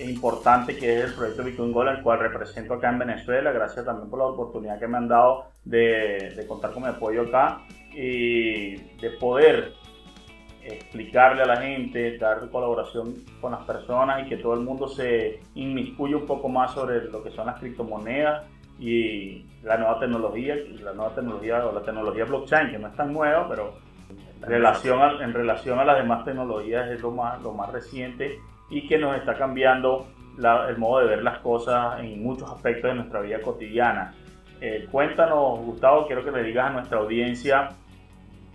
importante 0.00 0.76
que 0.76 0.98
es 0.98 1.04
el 1.06 1.14
proyecto 1.14 1.44
Bitcoin 1.44 1.72
Gold, 1.72 1.88
el 1.90 2.02
cual 2.02 2.20
represento 2.20 2.74
acá 2.74 2.90
en 2.90 2.98
Venezuela. 2.98 3.52
Gracias 3.52 3.84
también 3.84 4.08
por 4.10 4.18
la 4.18 4.26
oportunidad 4.26 4.78
que 4.78 4.86
me 4.86 4.96
han 4.96 5.08
dado 5.08 5.46
de, 5.64 6.34
de 6.36 6.46
contar 6.46 6.72
con 6.72 6.82
mi 6.82 6.88
apoyo 6.88 7.22
acá 7.22 7.62
y 7.92 8.76
de 8.76 9.10
poder 9.18 9.72
explicarle 10.62 11.42
a 11.42 11.46
la 11.46 11.56
gente, 11.56 12.18
dar 12.18 12.48
colaboración 12.50 13.14
con 13.40 13.52
las 13.52 13.64
personas 13.64 14.26
y 14.26 14.28
que 14.28 14.36
todo 14.36 14.54
el 14.54 14.60
mundo 14.60 14.88
se 14.88 15.40
inmiscuya 15.54 16.16
un 16.16 16.26
poco 16.26 16.48
más 16.48 16.72
sobre 16.72 17.04
lo 17.04 17.22
que 17.22 17.30
son 17.30 17.46
las 17.46 17.58
criptomonedas 17.58 18.44
y 18.78 19.44
la 19.62 19.76
nueva 19.76 19.98
tecnología, 19.98 20.56
la 20.82 20.92
nueva 20.92 21.14
tecnología 21.14 21.66
o 21.66 21.72
la 21.72 21.82
tecnología 21.82 22.24
blockchain, 22.24 22.70
que 22.70 22.78
no 22.78 22.88
es 22.88 22.96
tan 22.96 23.12
nueva, 23.12 23.48
pero 23.48 23.74
en 24.42 24.48
relación 24.48 25.00
a, 25.00 25.24
en 25.24 25.32
relación 25.32 25.78
a 25.78 25.84
las 25.84 25.98
demás 25.98 26.24
tecnologías 26.24 26.88
es 26.90 27.00
lo 27.00 27.10
más, 27.10 27.42
lo 27.42 27.52
más 27.52 27.72
reciente 27.72 28.38
y 28.70 28.86
que 28.86 28.98
nos 28.98 29.16
está 29.16 29.36
cambiando 29.36 30.06
el 30.68 30.78
modo 30.78 31.00
de 31.00 31.06
ver 31.06 31.22
las 31.22 31.38
cosas 31.38 32.00
en 32.00 32.22
muchos 32.22 32.50
aspectos 32.50 32.90
de 32.90 32.94
nuestra 32.94 33.20
vida 33.20 33.40
cotidiana. 33.40 34.14
Eh, 34.60 34.86
cuéntanos, 34.90 35.60
Gustavo, 35.60 36.06
quiero 36.06 36.24
que 36.24 36.30
le 36.30 36.42
digas 36.42 36.66
a 36.66 36.70
nuestra 36.70 36.98
audiencia 36.98 37.70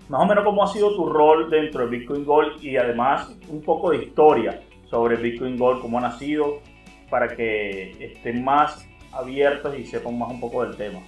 más 0.10 0.22
o 0.22 0.25
menos 0.25 0.43
cómo 0.43 0.63
ha 0.63 0.67
sido 0.67 0.96
tu 0.96 1.08
rol 1.08 1.50
dentro 1.50 1.86
de 1.86 1.98
Bitcoin 1.98 2.25
Gold 2.25 2.63
y 2.63 2.77
además 2.77 3.36
un 3.48 3.62
poco 3.62 3.91
de 3.91 4.03
historia 4.03 4.62
sobre 4.89 5.15
Bitcoin 5.15 5.58
Gold, 5.58 5.82
cómo 5.82 5.98
ha 5.98 6.01
nacido, 6.01 6.62
para 7.10 7.27
que 7.29 7.91
estén 8.00 8.43
más 8.43 8.88
abiertos 9.12 9.77
y 9.77 9.86
sepan 9.86 10.17
más 10.17 10.29
un 10.29 10.39
poco 10.39 10.63
del 10.65 10.75
tema. 10.75 11.00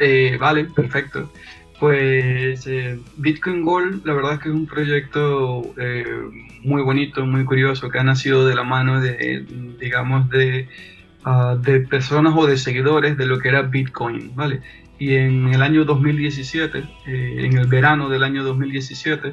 Eh, 0.00 0.38
vale, 0.40 0.64
perfecto. 0.64 1.30
Pues 1.80 2.66
eh, 2.66 3.00
Bitcoin 3.16 3.64
Gold, 3.64 4.04
la 4.04 4.12
verdad 4.12 4.34
es 4.34 4.40
que 4.40 4.50
es 4.50 4.54
un 4.54 4.66
proyecto 4.66 5.62
eh, 5.78 6.04
muy 6.62 6.82
bonito, 6.82 7.24
muy 7.24 7.46
curioso, 7.46 7.88
que 7.88 7.98
ha 7.98 8.04
nacido 8.04 8.46
de 8.46 8.54
la 8.54 8.64
mano 8.64 9.00
de, 9.00 9.46
digamos, 9.80 10.26
ah, 11.24 11.56
de 11.58 11.80
personas 11.80 12.34
o 12.36 12.46
de 12.46 12.58
seguidores 12.58 13.16
de 13.16 13.24
lo 13.24 13.38
que 13.38 13.48
era 13.48 13.62
Bitcoin, 13.62 14.32
¿vale? 14.34 14.60
Y 14.98 15.14
en 15.14 15.54
el 15.54 15.62
año 15.62 15.86
2017, 15.86 16.84
eh, 17.06 17.36
en 17.38 17.56
el 17.56 17.66
verano 17.66 18.10
del 18.10 18.24
año 18.24 18.44
2017, 18.44 19.32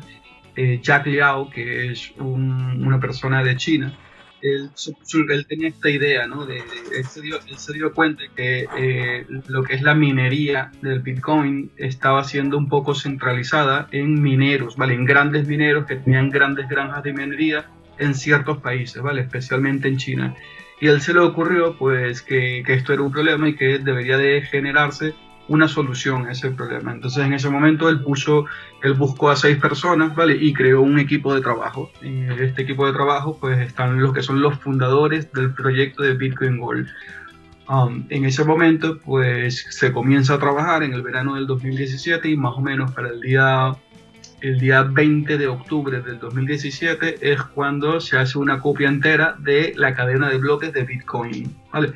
Jack 0.81 1.05
Liao, 1.05 1.51
que 1.51 1.91
es 1.91 2.13
una 2.17 2.99
persona 2.99 3.43
de 3.43 3.57
China, 3.57 3.93
él, 4.55 5.47
tenía 5.47 5.69
esta 5.69 5.89
idea, 5.89 6.27
¿no? 6.27 6.47
Él, 6.47 7.05
se 7.05 7.73
dio, 7.73 7.93
cuenta 7.93 8.23
que 8.35 8.67
eh, 8.77 9.25
lo 9.47 9.63
que 9.63 9.75
es 9.75 9.81
la 9.81 9.95
minería 9.95 10.71
del 10.81 10.99
Bitcoin 10.99 11.71
estaba 11.77 12.23
siendo 12.23 12.57
un 12.57 12.69
poco 12.69 12.95
centralizada 12.95 13.87
en 13.91 14.21
mineros, 14.21 14.75
¿vale? 14.77 14.93
En 14.93 15.05
grandes 15.05 15.47
mineros 15.47 15.85
que 15.85 15.95
tenían 15.95 16.29
grandes 16.29 16.67
granjas 16.69 17.03
de 17.03 17.13
minería 17.13 17.65
en 17.97 18.13
ciertos 18.13 18.59
países, 18.59 19.01
¿vale? 19.01 19.21
Especialmente 19.21 19.87
en 19.87 19.97
China. 19.97 20.35
Y 20.79 20.87
a 20.87 20.91
él 20.91 21.01
se 21.01 21.13
le 21.13 21.21
ocurrió, 21.21 21.75
pues, 21.77 22.21
que, 22.21 22.63
que 22.65 22.73
esto 22.73 22.93
era 22.93 23.01
un 23.01 23.11
problema 23.11 23.49
y 23.49 23.55
que 23.55 23.79
debería 23.79 24.17
de 24.17 24.41
generarse 24.43 25.15
una 25.47 25.67
solución 25.67 26.27
a 26.27 26.31
ese 26.31 26.51
problema. 26.51 26.91
Entonces 26.91 27.25
en 27.25 27.33
ese 27.33 27.49
momento 27.49 27.89
él 27.89 28.01
puso, 28.01 28.45
él 28.83 28.93
buscó 28.93 29.29
a 29.29 29.35
seis 29.35 29.57
personas, 29.57 30.15
¿vale? 30.15 30.35
Y 30.35 30.53
creó 30.53 30.81
un 30.81 30.99
equipo 30.99 31.33
de 31.33 31.41
trabajo. 31.41 31.91
Y 32.01 32.23
este 32.41 32.63
equipo 32.63 32.85
de 32.85 32.93
trabajo 32.93 33.37
pues 33.39 33.59
están 33.59 33.99
los 33.99 34.13
que 34.13 34.21
son 34.21 34.41
los 34.41 34.57
fundadores 34.59 35.31
del 35.31 35.53
proyecto 35.53 36.03
de 36.03 36.13
Bitcoin 36.13 36.57
Gold. 36.57 36.87
Um, 37.69 38.05
en 38.09 38.23
ese 38.23 38.45
momento 38.45 38.97
pues 38.99 39.65
se 39.69 39.91
comienza 39.91 40.35
a 40.35 40.39
trabajar 40.39 40.83
en 40.83 40.93
el 40.93 41.01
verano 41.01 41.35
del 41.35 41.47
2017 41.47 42.29
y 42.29 42.37
más 42.37 42.53
o 42.55 42.61
menos 42.61 42.91
para 42.91 43.09
el 43.09 43.19
día 43.19 43.75
el 44.41 44.59
día 44.59 44.83
20 44.83 45.37
de 45.37 45.47
octubre 45.47 45.99
del 46.01 46.19
2017 46.19 47.17
es 47.21 47.41
cuando 47.41 47.99
se 47.99 48.17
hace 48.17 48.37
una 48.37 48.59
copia 48.59 48.87
entera 48.87 49.35
de 49.39 49.73
la 49.75 49.95
cadena 49.95 50.29
de 50.29 50.37
bloques 50.37 50.71
de 50.73 50.83
Bitcoin. 50.83 51.55
¿vale? 51.73 51.93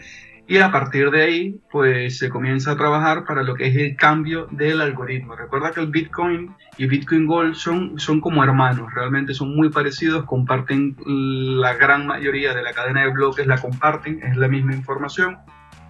Y 0.51 0.58
a 0.58 0.70
partir 0.70 1.12
de 1.12 1.24
ahí, 1.24 1.62
pues 1.72 2.17
se 2.17 2.27
comienza 2.27 2.72
a 2.72 2.75
trabajar 2.75 3.24
para 3.24 3.41
lo 3.41 3.55
que 3.55 3.67
es 3.67 3.75
el 3.77 3.96
cambio 3.96 4.48
del 4.51 4.81
algoritmo. 4.81 5.34
Recuerda 5.34 5.72
que 5.72 5.79
el 5.79 5.88
Bitcoin 5.88 6.53
y 6.77 6.88
Bitcoin 6.88 7.25
Gold 7.25 7.55
son, 7.55 7.98
son 7.98 8.20
como 8.20 8.43
hermanos, 8.43 8.93
realmente 8.93 9.34
son 9.34 9.55
muy 9.55 9.70
parecidos, 9.70 10.25
comparten 10.25 10.98
la 11.05 11.75
gran 11.75 12.05
mayoría 12.05 12.53
de 12.53 12.63
la 12.63 12.74
cadena 12.74 13.03
de 13.03 13.13
bloques, 13.13 13.48
la 13.48 13.62
comparten, 13.62 14.22
es 14.24 14.36
la 14.36 14.50
misma 14.50 14.74
información. 14.75 15.38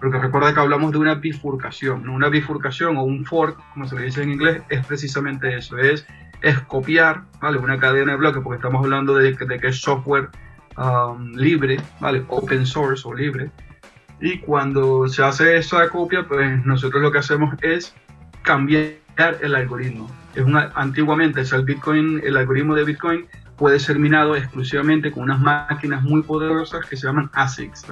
Porque 0.00 0.20
recuerda 0.20 0.54
que 0.54 0.60
hablamos 0.60 0.92
de 0.92 0.98
una 0.98 1.16
bifurcación, 1.16 2.04
¿no? 2.04 2.12
una 2.12 2.28
bifurcación 2.28 2.96
o 2.98 3.02
un 3.02 3.24
fork, 3.24 3.58
como 3.72 3.88
se 3.88 3.96
le 3.96 4.02
dice 4.02 4.22
en 4.22 4.30
inglés, 4.30 4.62
es 4.68 4.86
precisamente 4.86 5.56
eso, 5.56 5.76
es, 5.76 6.06
es 6.40 6.60
copiar 6.60 7.24
¿vale? 7.40 7.58
una 7.58 7.80
cadena 7.80 8.12
de 8.12 8.18
bloques, 8.18 8.40
porque 8.44 8.58
estamos 8.58 8.84
hablando 8.84 9.16
de, 9.16 9.32
de 9.32 9.58
que 9.58 9.66
es 9.66 9.80
software 9.80 10.28
um, 10.76 11.32
libre, 11.32 11.80
¿vale? 11.98 12.24
open 12.28 12.64
source 12.64 13.02
o 13.08 13.12
libre 13.12 13.50
y 14.22 14.38
cuando 14.38 15.08
se 15.08 15.22
hace 15.24 15.56
esa 15.56 15.88
copia, 15.88 16.26
pues 16.28 16.64
nosotros 16.64 17.02
lo 17.02 17.10
que 17.10 17.18
hacemos 17.18 17.54
es 17.60 17.92
cambiar 18.42 18.92
el 19.40 19.54
algoritmo. 19.56 20.08
Es 20.36 20.44
una, 20.44 20.70
antiguamente 20.76 21.40
el 21.40 21.64
Bitcoin, 21.64 22.20
el 22.22 22.36
algoritmo 22.36 22.76
de 22.76 22.84
Bitcoin 22.84 23.26
puede 23.56 23.80
ser 23.80 23.98
minado 23.98 24.36
exclusivamente 24.36 25.10
con 25.10 25.24
unas 25.24 25.40
máquinas 25.40 26.04
muy 26.04 26.22
poderosas 26.22 26.86
que 26.86 26.96
se 26.96 27.08
llaman 27.08 27.30
ASICs. 27.32 27.84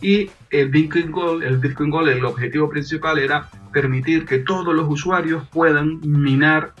Y 0.00 0.30
el 0.50 0.68
Bitcoin 0.68 1.10
Gold, 1.10 1.42
el 1.42 1.58
Bitcoin 1.58 1.90
Gold, 1.90 2.10
el 2.10 2.24
objetivo 2.24 2.70
principal 2.70 3.18
era 3.18 3.48
permitir 3.72 4.24
que 4.24 4.38
todos 4.38 4.72
los 4.72 4.88
usuarios 4.88 5.48
puedan 5.48 6.00
minar 6.00 6.74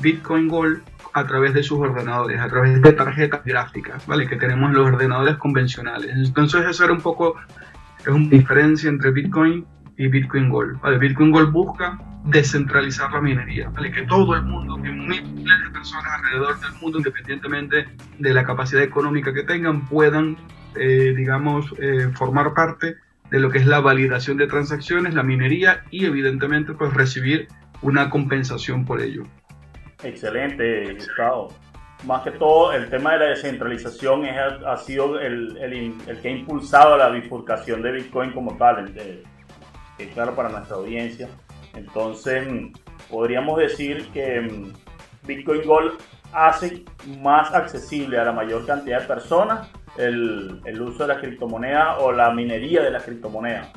Bitcoin 0.00 0.46
Gold 0.46 0.80
a 1.12 1.26
través 1.26 1.54
de 1.54 1.64
sus 1.64 1.80
ordenadores, 1.80 2.40
a 2.40 2.46
través 2.46 2.80
de 2.80 2.92
tarjetas 2.92 3.44
gráficas, 3.44 4.06
¿vale? 4.06 4.28
Que 4.28 4.36
tenemos 4.36 4.70
en 4.70 4.76
los 4.76 4.86
ordenadores 4.86 5.36
convencionales. 5.38 6.12
Entonces 6.14 6.64
eso 6.66 6.84
era 6.84 6.92
un 6.92 7.00
poco 7.00 7.34
es 8.00 8.08
una 8.08 8.28
diferencia 8.28 8.88
entre 8.88 9.10
Bitcoin 9.10 9.66
y 9.96 10.08
Bitcoin 10.08 10.48
Gold. 10.48 10.78
Bitcoin 11.00 11.30
Gold 11.32 11.52
busca 11.52 11.98
descentralizar 12.24 13.12
la 13.12 13.20
minería, 13.20 13.70
que 13.94 14.02
todo 14.02 14.34
el 14.34 14.42
mundo, 14.42 14.76
que 14.82 14.90
miles 14.90 15.24
de 15.64 15.70
personas 15.72 16.12
alrededor 16.12 16.60
del 16.60 16.72
mundo, 16.80 16.98
independientemente 16.98 17.86
de 18.18 18.34
la 18.34 18.44
capacidad 18.44 18.82
económica 18.82 19.32
que 19.32 19.42
tengan, 19.42 19.86
puedan, 19.86 20.36
eh, 20.76 21.14
digamos, 21.16 21.74
eh, 21.78 22.10
formar 22.14 22.54
parte 22.54 22.96
de 23.30 23.40
lo 23.40 23.50
que 23.50 23.58
es 23.58 23.66
la 23.66 23.80
validación 23.80 24.36
de 24.36 24.46
transacciones, 24.46 25.14
la 25.14 25.22
minería 25.22 25.84
y 25.90 26.06
evidentemente 26.06 26.72
pues 26.74 26.92
recibir 26.94 27.48
una 27.82 28.10
compensación 28.10 28.84
por 28.84 29.00
ello. 29.00 29.24
Excelente, 30.02 30.94
Gustavo 30.94 31.52
más 32.04 32.22
que 32.22 32.30
todo 32.32 32.72
el 32.72 32.88
tema 32.90 33.12
de 33.12 33.18
la 33.18 33.24
descentralización 33.26 34.24
es, 34.24 34.36
ha 34.66 34.76
sido 34.76 35.18
el, 35.18 35.56
el, 35.58 35.94
el, 36.06 36.20
que 36.20 36.28
ha 36.28 36.30
impulsado 36.30 36.96
la 36.96 37.08
bifurcación 37.08 37.82
de 37.82 37.92
Bitcoin 37.92 38.32
como 38.32 38.56
tal, 38.56 38.94
es 39.98 40.08
claro 40.14 40.34
para 40.34 40.48
nuestra 40.48 40.76
audiencia. 40.76 41.28
Entonces, 41.74 42.46
podríamos 43.10 43.58
decir 43.58 44.08
que 44.12 44.40
mm, 44.40 44.72
Bitcoin 45.26 45.62
Gold 45.66 45.92
hace 46.32 46.84
más 47.20 47.52
accesible 47.52 48.18
a 48.18 48.24
la 48.24 48.32
mayor 48.32 48.66
cantidad 48.66 49.00
de 49.00 49.06
personas 49.06 49.68
el, 49.96 50.60
el 50.64 50.80
uso 50.80 51.06
de 51.06 51.14
la 51.14 51.20
criptomoneda 51.20 51.98
o 51.98 52.12
la 52.12 52.30
minería 52.30 52.82
de 52.82 52.90
la 52.90 53.00
criptomoneda. 53.00 53.72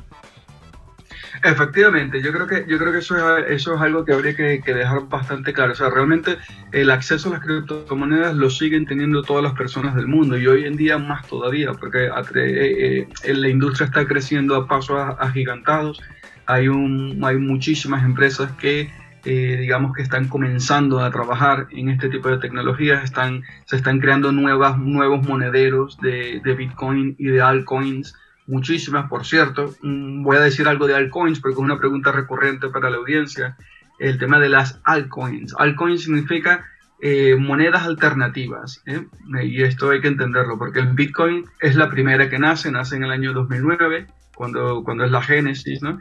Efectivamente, 1.44 2.22
yo 2.22 2.32
creo 2.32 2.46
que, 2.46 2.64
yo 2.68 2.78
creo 2.78 2.92
que 2.92 2.98
eso, 2.98 3.38
es, 3.38 3.50
eso 3.50 3.74
es 3.74 3.80
algo 3.80 4.04
que 4.04 4.12
habría 4.12 4.36
que, 4.36 4.60
dejar 4.62 5.08
bastante 5.08 5.52
claro. 5.52 5.72
O 5.72 5.74
sea, 5.74 5.90
realmente 5.90 6.38
el 6.70 6.88
acceso 6.88 7.28
a 7.28 7.32
las 7.32 7.40
criptomonedas 7.40 8.36
lo 8.36 8.48
siguen 8.48 8.86
teniendo 8.86 9.22
todas 9.22 9.42
las 9.42 9.54
personas 9.54 9.96
del 9.96 10.06
mundo 10.06 10.38
y 10.38 10.46
hoy 10.46 10.66
en 10.66 10.76
día 10.76 10.98
más 10.98 11.26
todavía, 11.26 11.72
porque 11.72 12.06
eh, 12.06 13.08
eh, 13.24 13.34
la 13.34 13.48
industria 13.48 13.86
está 13.86 14.06
creciendo 14.06 14.54
a 14.54 14.68
pasos 14.68 15.00
agigantados. 15.18 16.00
Hay, 16.46 16.68
un, 16.68 17.20
hay 17.24 17.36
muchísimas 17.38 18.04
empresas 18.04 18.52
que 18.52 18.92
eh, 19.24 19.56
digamos 19.58 19.94
que 19.94 20.02
están 20.02 20.28
comenzando 20.28 21.00
a 21.00 21.10
trabajar 21.10 21.66
en 21.70 21.88
este 21.88 22.08
tipo 22.08 22.28
de 22.28 22.38
tecnologías, 22.38 23.02
están, 23.02 23.42
se 23.66 23.76
están 23.76 23.98
creando 23.98 24.30
nuevas, 24.30 24.78
nuevos 24.78 25.26
monederos 25.26 25.98
de, 25.98 26.40
de 26.44 26.54
Bitcoin 26.54 27.16
y 27.18 27.26
de 27.26 27.42
altcoins 27.42 28.14
muchísimas, 28.52 29.08
por 29.08 29.24
cierto. 29.24 29.74
Mm, 29.82 30.22
voy 30.22 30.36
a 30.36 30.40
decir 30.40 30.68
algo 30.68 30.86
de 30.86 30.94
altcoins 30.94 31.40
porque 31.40 31.54
es 31.54 31.58
una 31.58 31.78
pregunta 31.78 32.12
recurrente 32.12 32.68
para 32.68 32.90
la 32.90 32.98
audiencia. 32.98 33.56
el 33.98 34.18
tema 34.18 34.40
de 34.40 34.48
las 34.48 34.80
altcoins. 34.82 35.54
Altcoins 35.58 36.02
significa 36.02 36.66
eh, 37.04 37.34
monedas 37.34 37.82
alternativas. 37.82 38.80
¿eh? 38.86 39.04
Y 39.42 39.64
esto 39.64 39.90
hay 39.90 40.00
que 40.00 40.06
entenderlo, 40.06 40.56
porque 40.56 40.78
el 40.78 40.92
Bitcoin 40.92 41.44
es 41.60 41.74
la 41.74 41.90
primera 41.90 42.30
que 42.30 42.38
nace, 42.38 42.70
nace 42.70 42.94
en 42.94 43.02
el 43.02 43.10
año 43.10 43.32
2009, 43.32 44.06
cuando, 44.36 44.84
cuando 44.84 45.04
es 45.04 45.10
la 45.10 45.20
génesis, 45.20 45.82
¿no? 45.82 45.98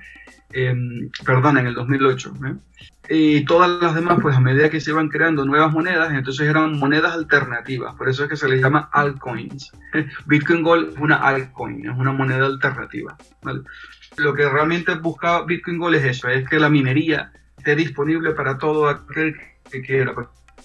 Em, 0.54 1.10
perdón, 1.26 1.58
en 1.58 1.66
el 1.66 1.74
2008. 1.74 2.34
¿eh? 2.46 2.56
Y 3.10 3.46
todas 3.46 3.82
las 3.82 3.96
demás, 3.96 4.20
pues 4.22 4.36
a 4.36 4.40
medida 4.40 4.70
que 4.70 4.80
se 4.80 4.92
iban 4.92 5.10
creando 5.10 5.44
nuevas 5.44 5.74
monedas, 5.74 6.14
entonces 6.14 6.48
eran 6.48 6.78
monedas 6.78 7.14
alternativas. 7.14 7.96
Por 7.96 8.08
eso 8.08 8.26
es 8.26 8.30
que 8.30 8.38
se 8.38 8.48
les 8.48 8.62
llama 8.62 8.88
altcoins. 8.94 9.72
Bitcoin 10.28 10.62
Gold 10.62 10.90
es 10.94 11.00
una 11.00 11.16
altcoin, 11.16 11.90
es 11.90 11.98
una 11.98 12.12
moneda 12.12 12.46
alternativa. 12.46 13.18
Lo 14.18 14.36
que 14.36 14.48
realmente 14.48 14.94
busca 14.94 15.42
Bitcoin 15.46 15.80
Gold 15.80 15.96
es 15.96 16.06
eso, 16.06 16.28
es 16.28 16.48
que 16.48 16.60
la 16.60 16.70
minería 16.70 17.32
esté 17.58 17.76
disponible 17.76 18.34
para 18.34 18.60
todo 18.60 18.88
aquel 18.88 19.36
que 19.72 19.82
quiera. 19.82 20.14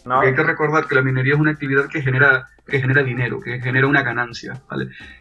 Hay 0.08 0.34
que 0.34 0.42
recordar 0.42 0.86
que 0.86 0.94
la 0.94 1.02
minería 1.02 1.34
es 1.34 1.40
una 1.40 1.50
actividad 1.50 1.88
que 1.88 2.00
genera, 2.00 2.48
que 2.66 2.80
genera 2.80 3.02
dinero, 3.02 3.40
que 3.40 3.60
genera 3.60 3.86
una 3.86 4.02
ganancia. 4.02 4.60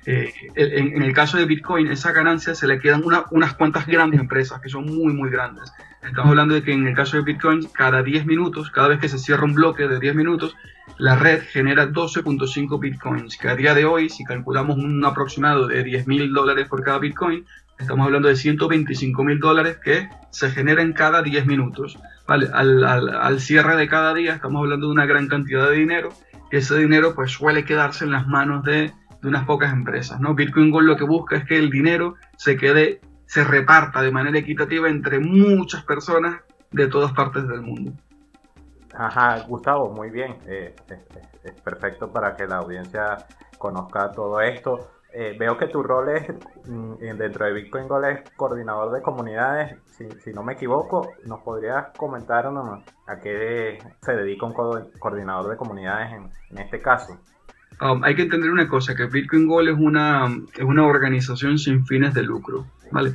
Eh, 0.06 0.32
en, 0.56 1.01
el 1.01 1.13
caso 1.13 1.38
de 1.38 1.46
Bitcoin, 1.46 1.88
esa 1.88 2.12
ganancia 2.12 2.54
se 2.54 2.68
le 2.68 2.80
quedan 2.80 3.04
unas 3.32 3.54
cuantas 3.56 3.88
grandes 3.88 4.20
empresas 4.20 4.62
que 4.62 4.70
son 4.70 4.86
muy, 4.86 5.13
muy 5.13 5.30
grandes. 5.30 5.72
Estamos 6.04 6.30
hablando 6.30 6.54
de 6.54 6.62
que 6.62 6.72
en 6.72 6.88
el 6.88 6.96
caso 6.96 7.18
de 7.18 7.24
Bitcoin, 7.24 7.68
cada 7.74 8.04
10 8.04 8.27
minutos, 8.27 8.70
cada 8.70 8.89
vez 8.89 9.00
que 9.00 9.10
se 9.10 9.18
cierra 9.18 9.44
un 9.46 9.56
bloque 9.56 9.88
de 9.88 10.00
10 10.00 10.15
minutos, 10.15 10.56
la 10.98 11.15
red 11.15 11.42
genera 11.42 11.88
12.5 11.88 12.80
Bitcoins, 12.80 13.38
que 13.38 13.50
a 13.50 13.56
día 13.56 13.74
de 13.74 13.86
hoy, 13.86 14.10
si 14.10 14.24
calculamos 14.24 14.77
un 14.77 15.04
aproximado 15.04 15.68
de 15.68 15.84
10 15.84 16.08
mil 16.08 16.32
dólares 16.32 16.68
por 16.68 16.84
cada 16.84 17.00
Bitcoin, 17.00 17.46
estamos 17.79 18.05
hablando 18.05 18.27
de 18.27 18.36
125 18.36 19.24
mil 19.24 19.39
dólares 19.39 19.77
que 19.84 20.10
se 20.29 20.50
generan 20.50 20.94
cada 20.94 21.22
10 21.22 21.46
minutos. 21.46 21.98
Al, 22.27 23.39
cierre 23.39 23.75
de 23.75 23.88
cada 23.88 24.13
día 24.13 24.36
estamos 24.36 24.62
hablando 24.62 24.88
de 24.88 24.94
una 24.94 25.05
gran 25.05 25.27
cantidad 25.27 25.70
de 25.70 25.75
dinero 25.75 26.10
y 26.51 26.58
ese 26.58 26.77
dinero 26.77 27.13
pues 27.13 27.32
suele 27.32 27.65
quedarse 27.65 28.05
en 28.05 28.12
las 28.12 28.27
manos 28.27 28.63
de, 28.63 28.91
de 29.22 29.27
unas 29.27 29.46
pocas 29.46 29.72
empresas. 29.72 30.20
¿no? 30.20 30.34
Bitcoin 30.34 30.72
Gold 30.72 30.88
lo 30.88 30.98
que 30.98 31.03
busca 31.03 31.38
es 31.38 31.46
que 31.46 31.58
el 31.58 31.70
dinero 31.70 32.15
se 32.38 32.58
quede, 32.58 33.01
se 33.25 33.44
reparta 33.44 34.01
de 34.01 34.12
manera 34.12 34.39
equitativa 34.39 34.89
entre 34.89 35.20
muchas 35.20 35.84
personas 35.84 36.41
de 36.72 36.88
todas 36.88 37.13
partes 37.13 37.48
del 37.48 37.62
mundo. 37.62 37.94
Ajá, 38.98 39.39
Gustavo, 39.48 39.91
muy 39.91 40.10
bien. 40.10 40.38
Eh, 40.48 40.75
es, 41.44 41.62
perfecto 41.62 42.12
para 42.12 42.36
que 42.36 42.48
la 42.48 42.58
audiencia 42.58 43.17
conozca 43.58 44.12
todo 44.12 44.41
esto. 44.41 44.91
Eh, 45.17 45.34
veo 45.39 45.57
que 45.57 45.67
tu 45.67 45.81
rol 45.81 46.10
es, 46.10 46.27
mm, 46.67 46.95
dentro 47.17 47.45
de 47.45 47.53
Bitcoin 47.53 47.88
Gold 47.88 48.05
es 48.05 48.29
coordinador 48.36 48.91
de 48.91 49.01
comunidades. 49.01 49.77
Si, 49.86 50.34
no 50.34 50.43
me 50.43 50.53
equivoco, 50.53 51.13
¿nos 51.25 51.39
podrías 51.39 51.88
comentar 51.95 52.45
a 52.45 53.19
qué 53.22 53.77
se 54.01 54.12
dedica 54.12 54.45
un 54.45 54.53
coordinador 55.00 55.51
de 55.51 55.55
comunidades 55.55 56.12
en, 56.51 56.57
este 56.57 56.81
caso? 56.81 57.17
Um, 57.79 58.03
hay 58.03 58.13
que 58.15 58.24
entender 58.24 58.51
una 58.51 58.67
cosa, 58.67 58.93
que 58.93 59.05
Bitcoin 59.05 59.48
Gold 59.48 59.69
es 59.69 59.77
una, 59.79 60.27
es 60.53 60.65
una 60.65 60.86
organización 60.86 61.57
sin 61.57 61.86
fines 61.86 62.13
de 62.13 62.24
lucro. 62.24 62.65
¿vale? 62.91 63.13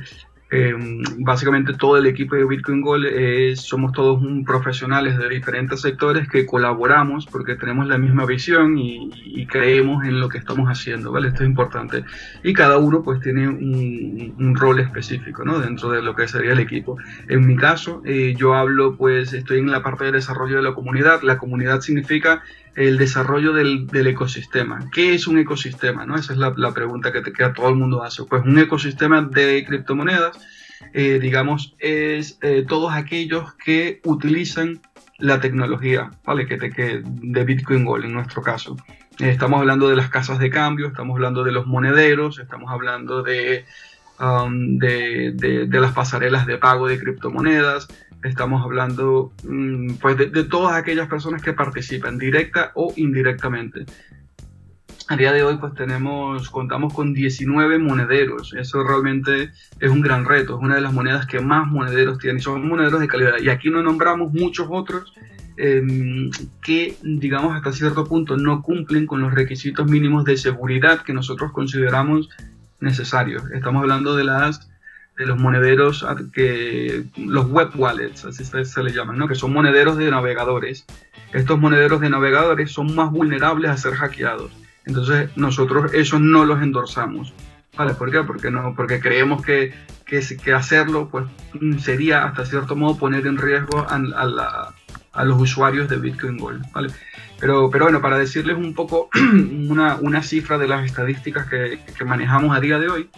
Eh, 0.53 0.73
básicamente 1.19 1.73
todo 1.75 1.95
el 1.95 2.05
equipo 2.07 2.35
de 2.35 2.43
Bitcoin 2.43 2.81
Gold 2.81 3.05
eh, 3.09 3.55
somos 3.55 3.93
todos 3.93 4.21
un 4.21 4.43
profesionales 4.43 5.17
de 5.17 5.29
diferentes 5.29 5.79
sectores 5.79 6.27
que 6.27 6.45
colaboramos 6.45 7.25
porque 7.25 7.55
tenemos 7.55 7.87
la 7.87 7.97
misma 7.97 8.25
visión 8.25 8.77
y, 8.77 9.09
creemos 9.47 10.05
en 10.05 10.19
lo 10.21 10.29
que 10.29 10.37
estamos 10.37 10.69
haciendo, 10.69 11.11
¿vale? 11.11 11.27
Esto 11.29 11.43
es 11.43 11.49
importante. 11.49 12.05
Y 12.41 12.53
cada 12.53 12.77
uno 12.77 13.01
pues 13.01 13.19
tiene 13.19 13.49
un, 13.49 14.55
rol 14.55 14.79
específico, 14.79 15.43
¿no? 15.43 15.59
Dentro 15.59 15.89
de 15.89 16.01
lo 16.01 16.15
que 16.15 16.27
sería 16.27 16.53
el 16.53 16.59
equipo. 16.59 16.97
En 17.27 17.45
mi 17.45 17.57
caso, 17.57 18.01
eh, 18.05 18.33
yo 18.37 18.53
hablo 18.53 18.95
pues, 18.95 19.33
estoy 19.33 19.59
en 19.59 19.71
la 19.71 19.83
parte 19.83 20.05
de 20.05 20.13
desarrollo 20.13 20.57
de 20.57 20.61
la 20.61 20.73
comunidad. 20.73 21.21
La 21.23 21.37
comunidad 21.37 21.81
significa 21.81 22.43
el 22.75 22.97
desarrollo 22.97 23.53
del, 23.53 23.89
ecosistema. 24.07 24.89
¿Qué 24.91 25.13
es 25.13 25.27
un 25.27 25.37
ecosistema? 25.37 26.05
¿no? 26.05 26.15
Esa 26.15 26.33
es 26.33 26.39
la, 26.39 26.73
pregunta 26.73 27.11
que, 27.11 27.21
te, 27.21 27.33
queda 27.33 27.53
todo 27.53 27.69
el 27.69 27.75
mundo 27.75 28.03
hace. 28.03 28.23
Pues 28.23 28.43
un 28.45 28.57
ecosistema 28.59 29.21
de 29.21 29.65
criptomonedas, 29.65 30.39
eh, 30.93 31.19
digamos, 31.21 31.75
es 31.79 32.37
eh, 32.41 32.65
todos 32.67 32.93
aquellos 32.93 33.53
que 33.55 33.99
utilizan 34.03 34.81
la 35.17 35.39
tecnología, 35.39 36.11
¿vale? 36.25 36.47
Que, 36.47 36.57
que, 36.57 37.01
de 37.03 37.43
Bitcoin 37.43 37.85
Gold 37.85 38.05
en 38.05 38.13
nuestro 38.13 38.41
caso. 38.41 38.75
estamos 39.19 39.59
hablando 39.59 39.87
de 39.87 39.95
las 39.95 40.09
casas 40.09 40.39
de 40.39 40.49
cambio, 40.49 40.87
estamos 40.87 41.15
hablando 41.15 41.43
de 41.43 41.51
los 41.51 41.67
monederos, 41.67 42.39
estamos 42.39 42.71
hablando 42.71 43.21
de, 43.21 43.65
um, 44.19 44.79
de, 44.79 45.33
de 45.67 45.79
las 45.79 45.91
pasarelas 45.91 46.47
de 46.47 46.57
pago 46.57 46.87
de 46.87 46.97
criptomonedas, 46.97 47.87
estamos 48.23 48.63
hablando 48.63 49.31
mm, 49.43 49.93
pues 49.95 50.17
de, 50.17 50.43
todas 50.43 50.75
aquellas 50.75 51.07
personas 51.07 51.41
que 51.41 51.53
participan 51.53 52.17
directa 52.17 52.71
o 52.75 52.93
indirectamente. 52.95 53.85
A 55.07 55.17
día 55.17 55.33
de 55.33 55.43
hoy 55.43 55.57
pues 55.57 55.73
tenemos, 55.73 56.49
contamos 56.49 56.93
con 56.93 57.13
19 57.13 57.79
monederos, 57.79 58.53
eso 58.53 58.83
realmente 58.83 59.51
es 59.79 59.89
un 59.89 60.01
gran 60.01 60.25
reto, 60.25 60.55
es 60.55 60.63
una 60.63 60.75
de 60.75 60.81
las 60.81 60.93
monedas 60.93 61.25
que 61.25 61.41
más 61.41 61.67
monederos 61.67 62.17
tienen, 62.17 62.41
son 62.41 62.67
monederos 62.67 63.01
de 63.01 63.07
calidad 63.07 63.33
y 63.41 63.49
aquí 63.49 63.69
no 63.69 63.81
nombramos 63.81 64.31
muchos 64.31 64.67
otros 64.69 65.13
em, 65.57 66.29
que 66.61 66.95
digamos 67.03 67.55
hasta 67.55 67.73
cierto 67.73 68.05
punto 68.05 68.37
no 68.37 68.61
cumplen 68.61 69.05
con 69.05 69.21
los 69.21 69.33
requisitos 69.33 69.85
mínimos 69.89 70.23
de 70.23 70.37
seguridad 70.37 71.01
que 71.01 71.13
nosotros 71.13 71.51
consideramos 71.51 72.29
necesarios. 72.79 73.43
Estamos 73.53 73.81
hablando 73.81 74.15
de 74.15 74.23
las 74.23 74.70
los 75.25 75.39
monederos 75.39 76.05
que 76.33 77.03
los 77.17 77.47
web 77.47 77.69
wallets, 77.75 78.25
así 78.25 78.45
se, 78.45 78.65
se 78.65 78.83
le 78.83 78.91
llaman, 78.91 79.17
¿no? 79.17 79.27
que 79.27 79.35
son 79.35 79.53
monederos 79.53 79.97
de 79.97 80.09
navegadores. 80.09 80.85
Estos 81.33 81.59
monederos 81.59 82.01
de 82.01 82.09
navegadores 82.09 82.71
son 82.71 82.93
más 82.95 83.11
vulnerables 83.11 83.71
a 83.71 83.77
ser 83.77 83.93
hackeados. 83.93 84.51
Entonces 84.85 85.29
nosotros 85.35 85.93
esos 85.93 86.19
no 86.19 86.45
los 86.45 86.61
endorsamos. 86.61 87.33
¿Vale? 87.77 87.93
¿Por 87.93 88.11
qué? 88.11 88.21
Porque, 88.23 88.51
no, 88.51 88.75
porque 88.75 88.99
creemos 88.99 89.41
que, 89.45 89.73
que, 90.05 90.21
que 90.43 90.53
hacerlo 90.53 91.07
pues, 91.09 91.25
sería 91.79 92.25
hasta 92.25 92.45
cierto 92.45 92.75
modo 92.75 92.97
poner 92.97 93.25
en 93.25 93.37
riesgo 93.37 93.79
a, 93.79 93.95
a, 93.95 94.73
a 95.13 95.25
los 95.25 95.41
usuarios 95.41 95.87
de 95.87 95.97
Bitcoin 95.97 96.37
Gold. 96.37 96.65
¿vale? 96.73 96.89
Pero, 97.39 97.69
pero 97.71 97.85
bueno, 97.85 98.01
para 98.01 98.17
decirles 98.17 98.57
un 98.57 98.73
poco 98.73 99.09
una, 99.69 99.95
una 99.95 100.21
cifra 100.21 100.57
de 100.57 100.67
las 100.67 100.85
estadísticas 100.85 101.47
que, 101.47 101.79
que 101.97 102.05
manejamos 102.05 102.55
a 102.55 102.59
día 102.59 102.77
de 102.77 102.89
hoy, 102.89 103.09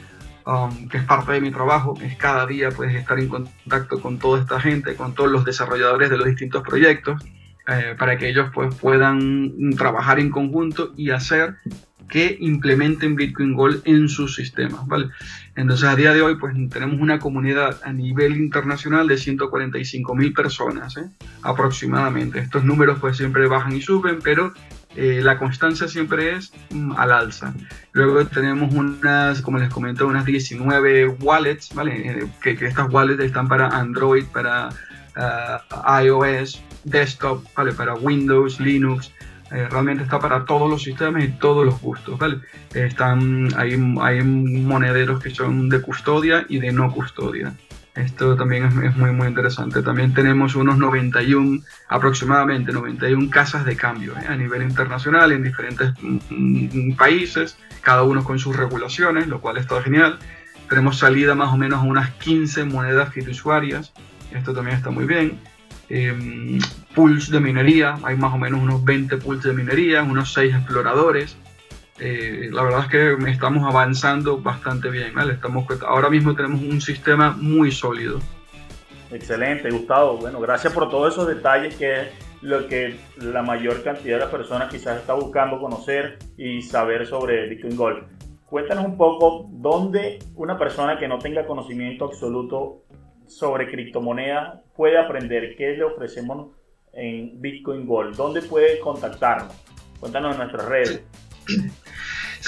Um, 0.45 0.89
que 0.89 0.97
es 0.97 1.05
parte 1.05 1.31
de 1.31 1.39
mi 1.39 1.51
trabajo, 1.51 1.97
es 2.01 2.17
cada 2.17 2.45
día 2.45 2.69
pues, 2.69 2.93
estar 2.93 3.17
en 3.17 3.29
contacto 3.29 4.01
con 4.01 4.19
toda 4.19 4.41
esta 4.41 4.59
gente, 4.59 4.95
con 4.95 5.15
todos 5.15 5.31
los 5.31 5.45
desarrolladores 5.45 6.09
de 6.09 6.17
los 6.17 6.27
distintos 6.27 6.63
proyectos, 6.63 7.23
eh, 7.65 7.95
para 7.97 8.17
que 8.17 8.27
ellos 8.27 8.49
pues, 8.53 8.75
puedan 8.75 9.71
trabajar 9.77 10.19
en 10.19 10.29
conjunto 10.29 10.91
y 10.97 11.11
hacer 11.11 11.55
que 12.09 12.37
implementen 12.41 13.15
Bitcoin 13.15 13.53
Gold 13.53 13.81
en 13.85 14.09
sus 14.09 14.35
sistemas, 14.35 14.85
¿vale? 14.85 15.09
Entonces 15.55 15.87
a 15.87 15.95
día 15.95 16.13
de 16.13 16.21
hoy 16.21 16.35
pues 16.35 16.53
tenemos 16.69 16.99
una 16.99 17.19
comunidad 17.19 17.79
a 17.83 17.93
nivel 17.93 18.35
internacional 18.35 19.07
de 19.07 19.17
145 19.17 20.13
mil 20.13 20.33
personas, 20.33 20.97
¿eh? 20.97 21.05
aproximadamente. 21.41 22.39
Estos 22.39 22.65
números 22.65 22.99
pues 22.99 23.17
siempre 23.17 23.47
bajan 23.47 23.75
y 23.75 23.81
suben, 23.81 24.19
pero 24.21 24.53
eh, 24.95 25.21
la 25.23 25.37
constancia 25.37 25.87
siempre 25.87 26.35
es 26.35 26.51
mm, 26.69 26.93
al 26.97 27.11
alza. 27.11 27.53
Luego 27.93 28.25
tenemos 28.27 28.73
unas, 28.73 29.41
como 29.41 29.57
les 29.57 29.69
comento, 29.69 30.07
unas 30.07 30.25
19 30.25 31.07
wallets, 31.21 31.73
¿vale? 31.73 31.93
Eh, 31.95 32.27
que, 32.41 32.51
estas 32.65 32.91
wallets 32.91 33.23
están 33.23 33.47
para 33.47 33.67
Android, 33.67 34.25
para 34.25 34.69
ah, 35.15 36.01
iOS, 36.03 36.61
desktop, 36.83 37.43
¿vale? 37.55 37.73
Para 37.73 37.95
Windows, 37.95 38.59
Linux. 38.59 39.11
Eh, 39.51 39.67
realmente 39.69 40.03
está 40.03 40.19
para 40.19 40.45
todos 40.45 40.69
los 40.69 40.81
sistemas 40.81 41.23
y 41.23 41.27
todos 41.27 41.65
los 41.65 41.79
gustos, 41.79 42.17
¿vale? 42.17 42.39
Están, 42.73 43.49
hay, 43.55 43.73
hay 44.01 44.23
monederos 44.23 45.21
que 45.21 45.29
son 45.29 45.69
de 45.69 45.81
custodia 45.81 46.45
y 46.49 46.59
de 46.59 46.71
no 46.71 46.91
custodia. 46.91 47.53
Esto 47.95 48.35
también 48.35 48.65
es, 48.65 48.95
muy, 48.95 49.11
muy 49.11 49.27
interesante. 49.27 49.83
También 49.83 50.13
tenemos 50.13 50.55
unos 50.55 50.77
91, 50.79 51.61
aproximadamente 51.89 52.71
91 52.71 53.29
casas 53.29 53.65
de 53.65 53.75
cambio 53.75 54.13
¿eh? 54.13 54.25
a 54.27 54.35
nivel 54.35 54.63
internacional 54.63 55.31
en 55.31 55.43
diferentes 55.43 55.93
mm, 56.01 56.17
mm, 56.31 56.95
países, 56.95 57.55
cada 57.81 58.03
uno 58.03 58.23
con 58.23 58.39
sus 58.39 58.55
regulaciones, 58.55 59.27
lo 59.27 59.41
cual 59.41 59.57
está 59.57 59.81
genial. 59.81 60.17
Tenemos 60.69 60.97
salida 60.97 61.35
más 61.35 61.53
o 61.53 61.57
menos 61.57 61.79
a 61.79 61.83
unas 61.83 62.09
15 62.15 62.65
monedas 62.65 63.13
fiduciarias, 63.13 63.93
esto 64.31 64.53
también 64.53 64.77
está 64.77 64.89
muy 64.89 65.05
bien. 65.05 65.39
Eh, 65.89 66.59
pools 66.95 67.29
de 67.29 67.39
minería, 67.39 67.99
hay 68.03 68.15
más 68.15 68.33
o 68.33 68.37
menos 68.39 68.59
unos 68.59 68.83
20 68.83 69.17
pools 69.17 69.43
de 69.43 69.53
minería, 69.53 70.01
unos 70.01 70.33
6 70.33 70.55
exploradores. 70.55 71.37
Eh, 72.05 72.49
la 72.51 72.63
verdad 72.63 72.81
es 72.81 72.87
que 72.87 73.31
estamos 73.31 73.63
avanzando 73.63 74.37
bastante 74.37 74.89
bien. 74.89 75.13
¿vale? 75.13 75.33
Estamos, 75.33 75.65
ahora 75.87 76.09
mismo 76.09 76.35
tenemos 76.35 76.61
un 76.61 76.81
sistema 76.81 77.31
muy 77.31 77.71
sólido. 77.71 78.19
Excelente, 79.09 79.69
Gustavo. 79.69 80.17
Bueno, 80.17 80.41
gracias 80.41 80.73
por 80.73 80.89
todos 80.89 81.13
esos 81.13 81.27
detalles 81.27 81.75
que 81.75 82.01
es 82.01 82.07
lo 82.41 82.67
que 82.67 82.97
la 83.15 83.41
mayor 83.41 83.83
cantidad 83.83 84.17
de 84.17 84.23
las 84.25 84.31
personas 84.31 84.69
quizás 84.69 84.99
está 84.99 85.13
buscando 85.13 85.61
conocer 85.61 86.19
y 86.35 86.61
saber 86.61 87.07
sobre 87.07 87.47
Bitcoin 87.47 87.77
Gold. 87.77 88.03
Cuéntanos 88.47 88.83
un 88.83 88.97
poco 88.97 89.47
dónde 89.49 90.19
una 90.35 90.59
persona 90.59 90.99
que 90.99 91.07
no 91.07 91.19
tenga 91.19 91.45
conocimiento 91.45 92.03
absoluto 92.03 92.83
sobre 93.27 93.71
criptomonedas 93.71 94.59
puede 94.75 94.97
aprender? 94.97 95.55
¿Qué 95.55 95.77
le 95.77 95.85
ofrecemos 95.85 96.51
en 96.91 97.39
Bitcoin 97.39 97.87
Gold? 97.87 98.17
¿Dónde 98.17 98.41
puede 98.41 98.79
contactarnos? 98.81 99.55
Cuéntanos 100.03 100.33
en 100.33 100.39
nuestras 100.39 100.65
redes. 100.65 100.89
Sí, 100.89 101.22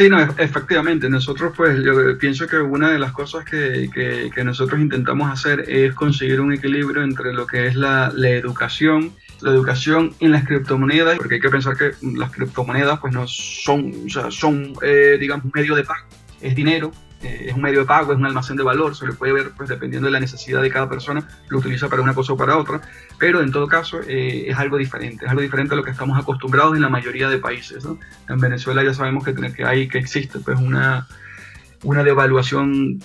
no, 0.09 0.21
efectivamente. 0.37 1.09
Nosotros, 1.09 1.53
pues, 1.55 1.83
yo 1.83 2.17
pienso 2.17 2.47
que 2.47 2.57
una 2.57 2.91
de 2.91 2.99
las 2.99 3.11
cosas 3.11 3.45
que, 3.45 3.89
que, 4.33 4.43
nosotros 4.43 4.79
intentamos 4.79 5.31
hacer 5.31 5.69
es 5.69 5.93
conseguir 5.93 6.41
un 6.41 6.53
equilibrio 6.53 7.03
entre 7.03 7.33
lo 7.33 7.47
que 7.47 7.67
es 7.67 7.75
la, 7.75 8.11
la, 8.13 8.29
educación, 8.29 9.13
la 9.41 9.51
educación 9.51 10.13
en 10.19 10.31
las 10.31 10.45
criptomonedas, 10.45 11.17
porque 11.17 11.35
hay 11.35 11.41
que 11.41 11.49
pensar 11.49 11.77
que 11.77 11.91
las 12.15 12.31
criptomonedas, 12.31 12.99
pues, 12.99 13.13
no 13.13 13.27
son, 13.27 13.93
o 14.05 14.09
sea, 14.09 14.31
son, 14.31 14.73
eh, 14.81 15.17
digamos, 15.19 15.53
medio 15.53 15.75
de 15.75 15.83
pago, 15.83 16.05
es 16.41 16.55
dinero, 16.55 16.91
eh, 17.25 17.45
es 17.49 17.55
un 17.55 17.61
medio 17.61 17.79
de 17.79 17.85
pago, 17.85 18.11
es 18.11 18.17
un 18.17 18.25
almacén 18.25 18.55
de 18.55 18.63
valor, 18.63 18.95
se 18.95 19.07
le 19.07 19.13
puede 19.13 19.33
ver 19.33 19.51
pues 19.57 19.69
dependiendo 19.69 20.05
de 20.05 20.11
la 20.11 20.19
necesidad 20.19 20.61
de 20.61 20.69
cada 20.69 20.87
persona, 20.87 21.27
lo 21.49 21.59
utiliza 21.59 21.89
para 21.89 22.01
una 22.01 22.13
cosa 22.13 22.33
o 22.33 22.37
para 22.37 22.57
otra, 22.57 22.81
pero 23.19 23.41
en 23.41 23.51
todo 23.51 23.67
caso 23.67 23.99
eh, 24.07 24.45
es 24.47 24.57
algo 24.57 24.77
diferente, 24.77 25.25
es 25.25 25.29
algo 25.31 25.41
diferente 25.41 25.73
a 25.73 25.77
lo 25.77 25.83
que 25.83 25.91
estamos 25.91 26.17
acostumbrados 26.17 26.75
en 26.75 26.81
la 26.81 26.89
mayoría 26.89 27.29
de 27.29 27.37
países. 27.37 27.85
En 28.29 28.39
Venezuela 28.39 28.83
ya 28.83 28.93
sabemos 28.93 29.23
que, 29.23 29.33
que, 29.53 29.65
hay, 29.65 29.87
que 29.87 29.97
existe 29.97 30.39
pues 30.39 30.59
una, 30.59 31.07
una 31.85 32.03
devaluación 32.03 32.99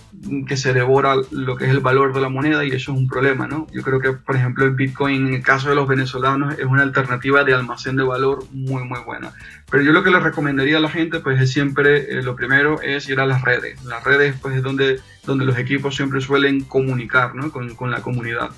que 0.46 0.56
se 0.56 0.72
devora 0.72 1.14
lo 1.30 1.56
que 1.56 1.66
es 1.66 1.70
el 1.70 1.80
valor 1.80 2.14
de 2.14 2.20
la 2.20 2.30
moneda 2.30 2.64
y 2.64 2.68
eso 2.68 2.92
es 2.92 2.98
un 2.98 3.08
problema, 3.08 3.46
¿no? 3.46 3.66
Yo 3.72 3.82
creo 3.82 4.00
que, 4.00 4.12
por 4.12 4.36
ejemplo, 4.36 4.64
el 4.64 4.72
Bitcoin, 4.72 5.28
en 5.28 5.34
el 5.34 5.42
caso 5.42 5.68
de 5.68 5.74
los 5.74 5.86
venezolanos, 5.86 6.58
es 6.58 6.64
una 6.64 6.82
alternativa 6.82 7.44
de 7.44 7.52
almacén 7.52 7.96
de 7.96 8.04
valor 8.04 8.44
muy, 8.52 8.82
muy 8.84 8.98
buena. 9.04 9.32
Pero 9.70 9.82
yo 9.82 9.92
lo 9.92 10.02
que 10.02 10.10
le 10.10 10.18
recomendaría 10.18 10.78
a 10.78 10.80
la 10.80 10.88
gente, 10.88 11.20
pues 11.20 11.40
es 11.40 11.52
siempre, 11.52 12.18
eh, 12.18 12.22
lo 12.22 12.34
primero 12.34 12.80
es 12.80 13.06
ir 13.08 13.20
a 13.20 13.26
las 13.26 13.42
redes. 13.42 13.84
Las 13.84 14.02
redes, 14.02 14.34
pues 14.40 14.56
es 14.56 14.62
donde, 14.62 14.98
donde 15.26 15.44
los 15.44 15.58
equipos 15.58 15.94
siempre 15.94 16.22
suelen 16.22 16.64
comunicar, 16.64 17.34
¿no? 17.34 17.52
Con, 17.52 17.74
con 17.74 17.90
la 17.90 18.00
comunidad. 18.00 18.50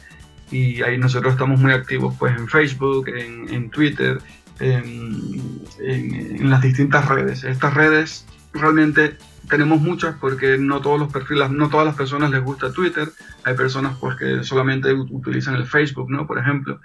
Y 0.53 0.83
ahí 0.83 0.99
nosotros 0.99 1.33
estamos 1.33 1.59
muy 1.61 1.73
activos, 1.73 2.15
pues 2.17 2.37
en 2.39 2.47
Facebook, 2.47 3.09
en, 3.09 3.53
en 3.53 3.71
Twitter, 3.71 4.21
en, 4.61 5.65
en, 5.81 6.37
en 6.37 6.51
las 6.51 6.63
distintas 6.63 7.09
redes. 7.09 7.43
Estas 7.43 7.75
redes 7.75 8.25
realmente 8.53 9.17
tenemos 9.49 9.81
muchas 9.81 10.17
porque 10.21 10.59
no 10.59 10.81
todos 10.81 10.99
los 10.99 11.13
perfiles, 11.13 11.51
no 11.51 11.69
todas 11.69 11.87
las 11.87 11.97
personas 11.97 12.31
les 12.31 12.43
gusta 12.43 12.73
Twitter. 12.73 13.09
Hay 13.45 13.55
personas 13.55 13.97
pues 14.01 14.17
que 14.17 14.45
solamente 14.45 14.93
utilizan 14.93 15.55
el 15.57 15.67
Facebook, 15.67 16.11
¿no? 16.11 16.27
Por 16.27 16.39
ejemplo. 16.39 16.81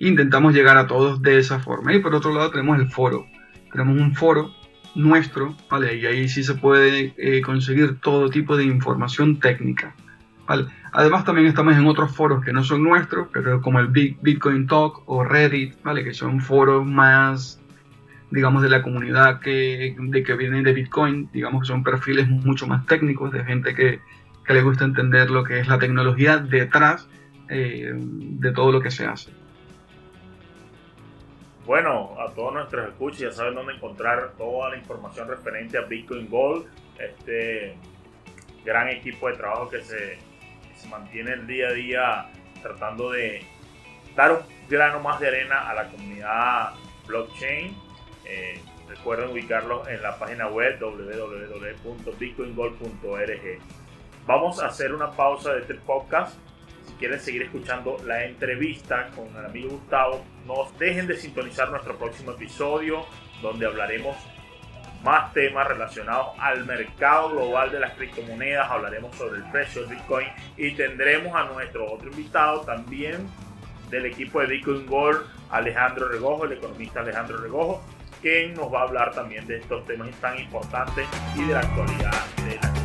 Intentamos 0.00 0.54
llegar 0.54 0.76
a 0.76 0.86
todos 0.86 1.20
de 1.22 1.38
esa 1.38 1.58
forma. 1.58 1.92
Y 1.92 1.98
por 1.98 2.14
otro 2.14 2.32
lado 2.32 2.50
tenemos 2.50 2.78
el 2.78 2.88
foro. 2.88 3.26
Tenemos 3.72 4.00
un 4.00 4.14
foro 4.14 4.54
nuestro, 4.94 5.56
¿vale? 5.70 5.96
Y 5.96 6.06
ahí 6.06 6.28
sí 6.28 6.42
se 6.42 6.54
puede 6.54 7.14
eh, 7.16 7.42
conseguir 7.42 7.98
todo 8.00 8.30
tipo 8.30 8.56
de 8.56 8.64
información 8.64 9.40
técnica. 9.40 9.94
Además 10.92 11.24
también 11.24 11.46
estamos 11.46 11.76
en 11.76 11.86
otros 11.86 12.14
foros 12.16 12.42
que 12.42 12.54
no 12.54 12.64
son 12.64 12.82
nuestros, 12.82 13.28
pero 13.32 13.60
como 13.60 13.80
el 13.80 13.88
Bitcoin 13.88 14.66
Talk 14.66 15.02
o 15.06 15.22
Reddit, 15.22 15.74
¿vale? 15.82 16.02
Que 16.02 16.14
son 16.14 16.40
foros 16.40 16.86
más 16.86 17.60
digamos, 18.30 18.62
de 18.62 18.68
la 18.68 18.82
comunidad 18.82 19.40
que, 19.40 19.96
de 19.98 20.22
que 20.22 20.34
viene 20.34 20.62
de 20.62 20.72
Bitcoin, 20.72 21.30
digamos 21.32 21.62
que 21.62 21.68
son 21.68 21.82
perfiles 21.82 22.28
mucho 22.28 22.66
más 22.66 22.86
técnicos, 22.86 23.32
de 23.32 23.44
gente 23.44 23.74
que, 23.74 24.00
que 24.44 24.54
le 24.54 24.62
gusta 24.62 24.84
entender 24.84 25.30
lo 25.30 25.44
que 25.44 25.60
es 25.60 25.68
la 25.68 25.78
tecnología 25.78 26.38
detrás 26.38 27.08
eh, 27.48 27.92
de 27.94 28.52
todo 28.52 28.72
lo 28.72 28.80
que 28.80 28.90
se 28.90 29.06
hace. 29.06 29.30
Bueno, 31.64 32.14
a 32.18 32.32
todos 32.32 32.54
nuestros 32.54 32.88
escuchas 32.88 33.20
ya 33.20 33.32
saben 33.32 33.54
dónde 33.54 33.74
encontrar 33.74 34.32
toda 34.38 34.70
la 34.70 34.76
información 34.78 35.28
referente 35.28 35.76
a 35.76 35.82
Bitcoin 35.82 36.28
Gold, 36.28 36.66
este 36.98 37.76
gran 38.64 38.88
equipo 38.88 39.28
de 39.28 39.36
trabajo 39.36 39.68
que 39.68 39.82
se, 39.82 39.96
que 39.96 40.76
se 40.76 40.88
mantiene 40.88 41.32
el 41.32 41.46
día 41.46 41.68
a 41.68 41.72
día 41.72 42.26
tratando 42.62 43.10
de 43.10 43.42
dar 44.16 44.32
un 44.32 44.38
grano 44.68 45.00
más 45.00 45.20
de 45.20 45.28
arena 45.28 45.68
a 45.68 45.74
la 45.74 45.88
comunidad 45.90 46.72
blockchain 47.06 47.87
eh, 48.28 48.60
recuerden 48.88 49.30
ubicarlos 49.30 49.88
en 49.88 50.02
la 50.02 50.18
página 50.18 50.48
web 50.48 50.78
www.bitcoingold.org. 50.78 53.58
Vamos 54.26 54.62
a 54.62 54.66
hacer 54.66 54.94
una 54.94 55.12
pausa 55.12 55.54
de 55.54 55.62
este 55.62 55.74
podcast. 55.74 56.36
Si 56.86 56.92
quieren 56.94 57.18
seguir 57.18 57.42
escuchando 57.42 57.96
la 58.04 58.24
entrevista 58.24 59.08
con 59.16 59.34
el 59.36 59.46
amigo 59.46 59.70
Gustavo, 59.70 60.22
no 60.46 60.70
dejen 60.78 61.06
de 61.06 61.16
sintonizar 61.16 61.70
nuestro 61.70 61.96
próximo 61.96 62.32
episodio 62.32 63.06
donde 63.42 63.66
hablaremos 63.66 64.16
más 65.02 65.32
temas 65.32 65.66
relacionados 65.66 66.28
al 66.38 66.66
mercado 66.66 67.30
global 67.30 67.70
de 67.70 67.80
las 67.80 67.94
criptomonedas, 67.94 68.70
hablaremos 68.70 69.14
sobre 69.16 69.38
el 69.38 69.50
precio 69.50 69.82
del 69.82 69.96
Bitcoin 69.96 70.28
y 70.56 70.72
tendremos 70.72 71.34
a 71.34 71.44
nuestro 71.44 71.92
otro 71.92 72.10
invitado 72.10 72.60
también 72.62 73.28
del 73.90 74.06
equipo 74.06 74.40
de 74.40 74.48
Bitcoin 74.48 74.86
Gold, 74.86 75.20
Alejandro 75.50 76.08
Regojo, 76.08 76.44
el 76.44 76.52
economista 76.52 77.00
Alejandro 77.00 77.38
Regojo, 77.38 77.82
quien 78.20 78.54
nos 78.54 78.72
va 78.72 78.80
a 78.80 78.82
hablar 78.84 79.12
también 79.14 79.46
de 79.46 79.58
estos 79.58 79.84
temas 79.86 80.10
tan 80.20 80.38
importantes 80.38 81.06
y 81.36 81.44
de 81.44 81.54
la 81.54 81.60
actualidad 81.60 82.26
de 82.44 82.56
la 82.56 82.77